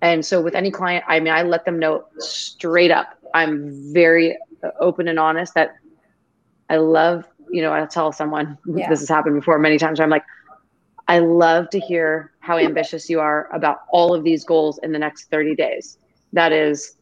[0.00, 3.16] And so with any client, I mean, I let them know straight up.
[3.34, 5.76] I'm very uh, open and honest that
[6.68, 8.88] I love, you know, I'll tell someone yeah.
[8.88, 10.00] this has happened before many times.
[10.00, 10.24] I'm like,
[11.08, 14.98] I love to hear how ambitious you are about all of these goals in the
[14.98, 15.98] next 30 days.
[16.32, 16.96] That is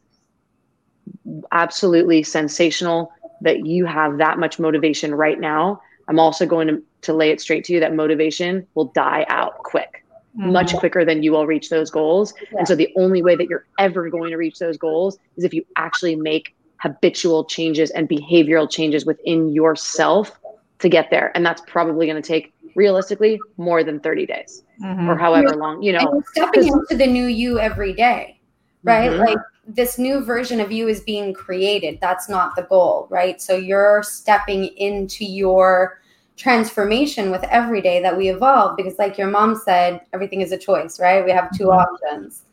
[1.51, 3.11] absolutely sensational
[3.41, 5.81] that you have that much motivation right now
[6.11, 9.59] I'm also going to, to lay it straight to you that motivation will die out
[9.59, 10.03] quick,
[10.37, 10.51] mm-hmm.
[10.51, 12.33] much quicker than you will reach those goals.
[12.51, 12.59] Yeah.
[12.59, 15.53] And so the only way that you're ever going to reach those goals is if
[15.53, 20.37] you actually make habitual changes and behavioral changes within yourself
[20.79, 21.31] to get there.
[21.33, 25.09] And that's probably going to take realistically more than 30 days mm-hmm.
[25.09, 26.11] or however long, you know.
[26.11, 28.37] And stepping into the new you every day,
[28.83, 29.11] right?
[29.11, 29.21] Mm-hmm.
[29.21, 31.99] Like this new version of you is being created.
[32.01, 33.41] That's not the goal, right?
[33.41, 36.00] So you're stepping into your
[36.41, 40.57] transformation with every day that we evolve because like your mom said everything is a
[40.57, 41.77] choice right we have 2 mm-hmm.
[41.77, 42.45] options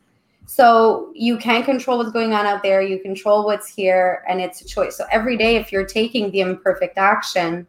[0.45, 4.61] so you can't control what's going on out there you control what's here and it's
[4.61, 7.65] a choice so every day if you're taking the imperfect action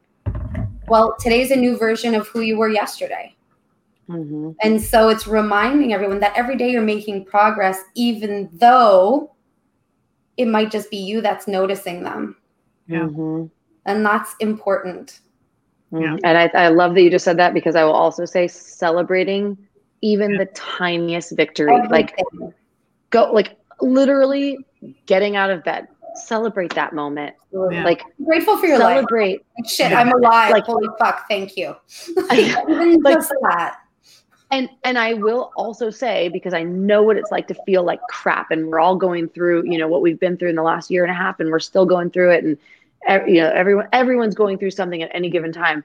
[0.88, 3.34] well today's a new version of who you were yesterday
[4.06, 4.50] mm-hmm.
[4.62, 9.32] and so it's reminding everyone that every day you're making progress even though
[10.36, 12.36] it might just be you that's noticing them
[12.88, 13.46] yeah mm-hmm.
[13.86, 15.20] and that's important
[15.92, 16.16] yeah.
[16.22, 19.58] And I, I love that you just said that because I will also say celebrating
[20.02, 21.72] even the tiniest victory.
[21.72, 21.90] Oh, Everything.
[21.90, 22.18] Like
[23.10, 24.58] go like literally
[25.06, 25.88] getting out of bed.
[26.14, 27.34] Celebrate that moment.
[27.52, 27.84] Yeah.
[27.84, 29.44] Like I'm grateful for your celebrate.
[29.58, 29.70] life.
[29.70, 30.00] Shit, yeah.
[30.00, 30.50] I'm alive.
[30.50, 31.74] Like, Holy fuck, thank you.
[32.32, 33.76] even like, just that.
[34.50, 38.00] And and I will also say because I know what it's like to feel like
[38.08, 40.90] crap, and we're all going through, you know, what we've been through in the last
[40.90, 42.58] year and a half, and we're still going through it, and
[43.26, 45.82] you know everyone everyone's going through something at any given time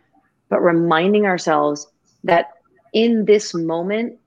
[0.49, 1.87] but reminding ourselves
[2.23, 2.51] that
[2.93, 4.17] in this moment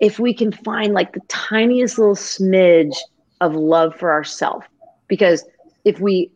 [0.00, 2.96] if we can find like the tiniest little smidge
[3.40, 4.66] of love for ourselves
[5.08, 5.44] because
[5.84, 6.30] if we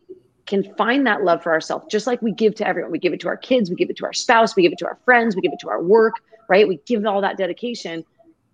[0.45, 3.19] can find that love for ourselves just like we give to everyone we give it
[3.19, 5.35] to our kids we give it to our spouse we give it to our friends
[5.35, 6.13] we give it to our work
[6.47, 6.67] right?
[6.67, 8.05] We give all that dedication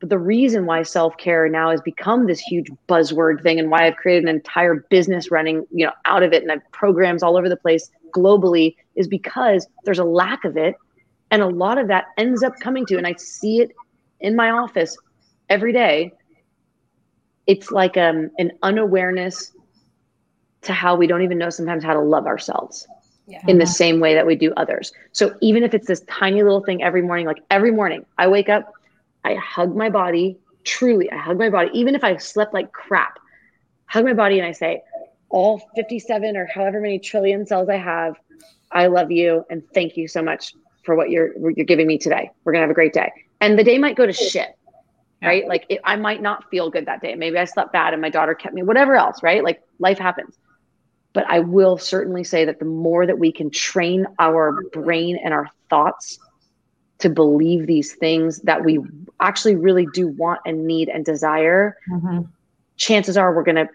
[0.04, 3.96] but the reason why self-care now has become this huge buzzword thing and why I've
[3.96, 7.48] created an entire business running, you know, out of it and I've programs all over
[7.48, 10.76] the place globally is because there's a lack of it.
[11.32, 13.72] And a lot of that ends up coming to, and I see it
[14.20, 14.98] in my office
[15.48, 16.12] every day.
[17.48, 19.54] It's like um, an unawareness
[20.64, 22.86] to how we don't even know sometimes how to love ourselves
[23.26, 23.40] yeah.
[23.48, 24.92] in the same way that we do others.
[25.14, 28.50] So even if it's this tiny little thing every morning, like every morning I wake
[28.50, 28.74] up,
[29.24, 30.38] I hug my body.
[30.64, 31.70] Truly, I hug my body.
[31.74, 33.20] Even if I slept like crap,
[33.86, 34.82] hug my body and I say,
[35.30, 38.16] all 57 or however many trillion cells I have,
[38.72, 40.54] I love you and thank you so much
[40.84, 42.30] for what you're you're giving me today.
[42.44, 43.12] We're gonna have a great day.
[43.42, 44.56] And the day might go to shit.
[45.22, 45.48] Right?
[45.48, 47.16] Like it, I might not feel good that day.
[47.16, 49.42] Maybe I slept bad and my daughter kept me, whatever else, right?
[49.42, 50.38] Like life happens.
[51.14, 55.34] But I will certainly say that the more that we can train our brain and
[55.34, 56.20] our thoughts
[57.04, 58.80] to believe these things that we
[59.20, 62.28] actually really do want and need and desire, Mhm.
[62.78, 63.68] chances are we're going to,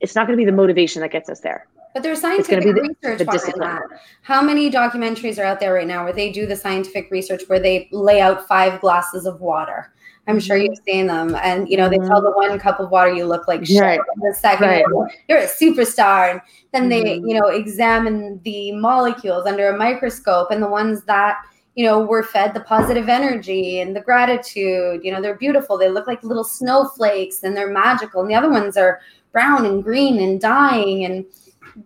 [0.00, 1.66] it's not going to be the motivation that gets us there.
[1.94, 3.82] But there's gonna scientific be the- research the behind that.
[4.22, 7.60] How many documentaries are out there right now where they do the scientific research where
[7.60, 9.92] they lay out five glasses of water?
[10.26, 10.66] I'm sure Mm-hmm.
[10.70, 11.36] you've seen them.
[11.42, 13.80] And you know, they tell the one cup of water you look like shit.
[13.82, 14.00] Right.
[14.22, 14.84] The second Right.
[15.28, 16.30] you're a superstar.
[16.30, 16.40] And
[16.72, 17.28] then they, Mhm.
[17.28, 21.36] you know, examine the molecules under a microscope and the ones that
[21.74, 25.00] you know, were fed the positive energy and the gratitude.
[25.02, 25.78] You know, they're beautiful.
[25.78, 28.20] They look like little snowflakes and they're magical.
[28.20, 29.00] And the other ones are
[29.32, 31.06] brown and green and dying.
[31.06, 31.24] And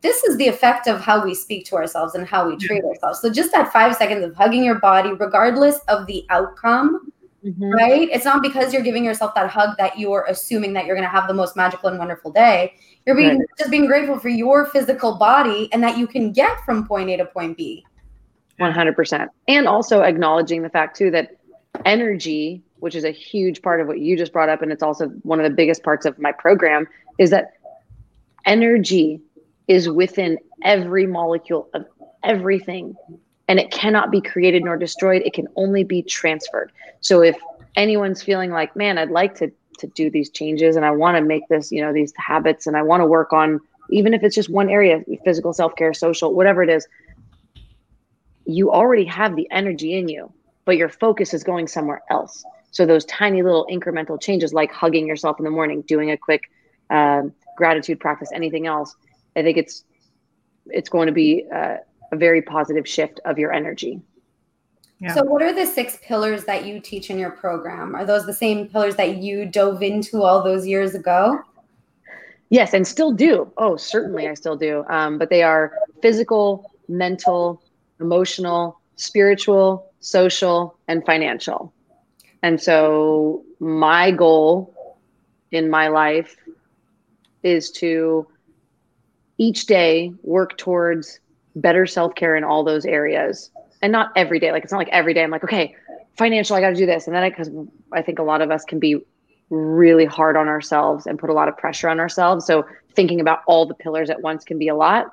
[0.02, 3.20] this is the effect of how we speak to ourselves and how we treat ourselves.
[3.20, 7.12] So just that five seconds of hugging your body, regardless of the outcome,
[7.44, 7.70] mm-hmm.
[7.70, 8.08] right?
[8.10, 11.14] It's not because you're giving yourself that hug that you're assuming that you're going to
[11.14, 12.74] have the most magical and wonderful day.
[13.06, 13.48] You're being Right.
[13.56, 17.18] just being grateful for your physical body and that you can get from point A
[17.18, 17.86] to point B.
[18.60, 19.28] 100%.
[19.48, 21.36] And also acknowledging the fact, too, that
[21.84, 25.08] energy, which is a huge part of what you just brought up, and it's also
[25.22, 26.86] one of the biggest parts of my program,
[27.18, 27.54] is that
[28.44, 29.20] energy
[29.68, 31.86] is within every molecule of
[32.22, 32.94] everything.
[33.48, 35.22] And it cannot be created nor destroyed.
[35.24, 36.72] It can only be transferred.
[37.00, 37.36] So if
[37.76, 41.22] anyone's feeling like, man, I'd like to to do these changes and I want to
[41.22, 44.34] make this, you know, these habits and I want to work on even if it's
[44.34, 46.88] just one area, physical self-care, social, whatever it is,
[48.46, 50.32] you already have the energy in you,
[50.64, 52.44] but your focus is going somewhere else.
[52.70, 56.42] So those tiny little incremental changes, like hugging yourself in the morning, doing a quick
[56.90, 58.94] um, gratitude practice, anything else,
[59.34, 59.84] I think it's
[60.66, 61.76] it's going to be uh,
[62.12, 64.00] a very positive shift of your energy.
[64.98, 65.14] Yeah.
[65.14, 67.94] So, what are the six pillars that you teach in your program?
[67.94, 71.40] Are those the same pillars that you dove into all those years ago?
[72.48, 73.52] Yes, and still do.
[73.58, 74.84] Oh, certainly, I still do.
[74.88, 77.62] Um, but they are physical, mental,
[78.00, 81.72] emotional, spiritual, social, and financial.
[82.42, 84.74] And so, my goal
[85.50, 86.36] in my life
[87.42, 88.26] is to
[89.38, 91.20] each day work towards
[91.54, 93.50] better self care in all those areas.
[93.82, 94.52] And not every day.
[94.52, 95.74] Like, it's not like every day I'm like, okay,
[96.16, 97.06] financial, I got to do this.
[97.06, 97.50] And then, because
[97.92, 98.96] I think a lot of us can be
[99.50, 102.46] really hard on ourselves and put a lot of pressure on ourselves.
[102.46, 105.12] So, thinking about all the pillars at once can be a lot.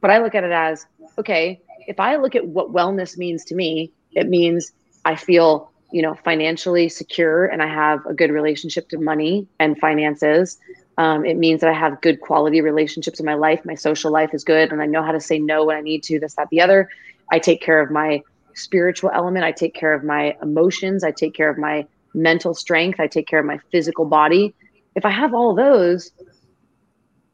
[0.00, 0.86] But I look at it as
[1.18, 4.72] okay, if I look at what wellness means to me, it means
[5.04, 9.78] I feel, you know, financially secure and I have a good relationship to money and
[9.78, 10.58] finances.
[10.96, 13.64] Um, it means that I have good quality relationships in my life.
[13.64, 16.02] My social life is good and I know how to say no when I need
[16.04, 16.88] to, this, that, the other.
[17.30, 18.22] I take care of my
[18.54, 19.44] spiritual element.
[19.44, 21.02] I take care of my emotions.
[21.04, 23.00] I take care of my mental strength.
[23.00, 24.54] I take care of my physical body.
[24.94, 26.12] If I have all those,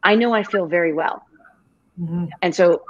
[0.03, 1.23] I know I feel very well.
[2.01, 2.31] Mhm.
[2.41, 2.83] And so,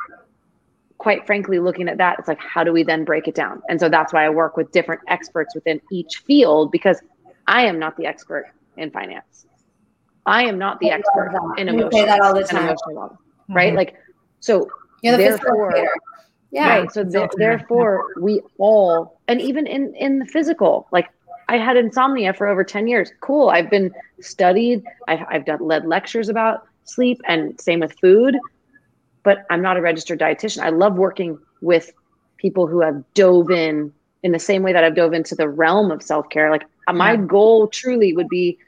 [1.01, 3.62] quite frankly, looking at that, it's like, how do we then break it down?
[3.70, 7.01] And so that's why I work with different experts within each field because
[7.46, 9.46] I am not the expert in finance.
[10.26, 11.59] I am not the I expert that.
[11.59, 12.64] in You say that all the and time.
[12.64, 13.16] emotional wellness,
[13.48, 13.72] right?
[13.72, 13.76] Mhm.
[13.76, 13.96] Like,
[14.40, 14.68] so
[15.03, 15.74] You're the Therefore-
[16.51, 16.68] Yeah.
[16.80, 16.92] right.
[16.92, 21.09] So th- therefore, we all, and even in in the physical, like
[21.48, 23.11] I had insomnia for over ten years.
[23.22, 23.48] Cool.
[23.48, 23.90] I've been
[24.20, 24.84] studied.
[25.09, 28.36] I've I've done led lectures about sleep, and same with food.
[29.22, 30.62] But I'm not a registered dietitian.
[30.62, 31.92] I love working with
[32.38, 33.92] people who have dove in
[34.22, 36.50] in the same way that I've dove into the realm of self care.
[36.50, 38.58] Like uh, my goal truly would be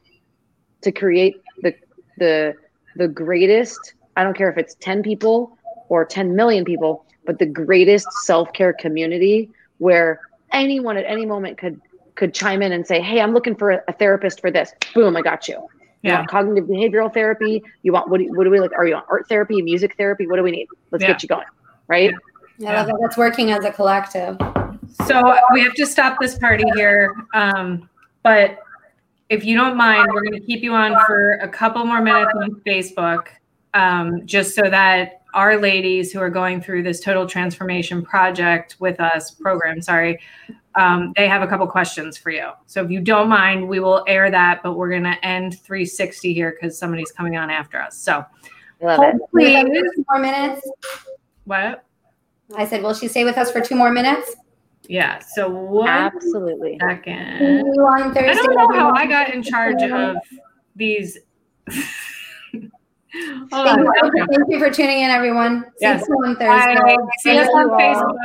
[0.82, 1.74] to create the
[2.18, 2.54] the
[2.96, 3.94] the greatest.
[4.16, 8.72] I don't care if it's ten people or 10 million people, but the greatest self-care
[8.72, 10.20] community where
[10.52, 11.80] anyone at any moment could
[12.14, 15.22] could chime in and say, "Hey, I'm looking for a therapist for this." Boom, I
[15.22, 15.66] got you.
[16.02, 16.18] You Yeah.
[16.18, 17.62] want cognitive behavioral therapy?
[17.82, 18.18] You want what?
[18.18, 18.72] Do, what do we like?
[18.72, 20.26] Are you on art therapy, music therapy?
[20.26, 20.66] What do we need?
[20.90, 21.12] Let's Yeah.
[21.12, 21.46] get you going,
[21.86, 22.12] right?
[22.66, 22.98] I love that.
[23.00, 24.36] That's working as a collective.
[25.06, 27.14] So we have to stop this party here.
[27.34, 27.88] Um,
[28.22, 28.58] but
[29.30, 32.32] if you don't mind, we're going to keep you on for a couple more minutes
[32.34, 33.28] on Facebook,
[33.74, 39.00] um, just so that our ladies who are going through this total transformation project with
[39.00, 40.18] us program, sorry,
[40.74, 42.50] um, they have a couple questions for you.
[42.66, 46.32] So if you don't mind, we will air that, but we're going to end 360
[46.32, 47.98] here because somebody's coming on after us.
[47.98, 48.24] So
[48.82, 49.16] I love it.
[49.32, 50.70] Will you stay with us please, two more minutes.
[51.44, 51.84] what?
[52.56, 54.34] I said, will she stay with us for two more minutes?
[54.88, 55.20] Yeah.
[55.20, 56.78] So one Absolutely.
[56.80, 57.38] second.
[57.38, 58.30] See you on Thursday.
[58.30, 58.92] I don't know how.
[58.94, 60.16] I got in charge of
[60.74, 61.18] these.
[63.52, 64.10] Hold Thank on.
[64.16, 65.64] you, thank you for tuning in, everyone.
[65.64, 66.04] See Yes.
[66.08, 66.74] you on Bye.
[66.74, 66.96] Thursday.
[67.18, 67.78] See us on you all.
[67.78, 68.16] Facebook.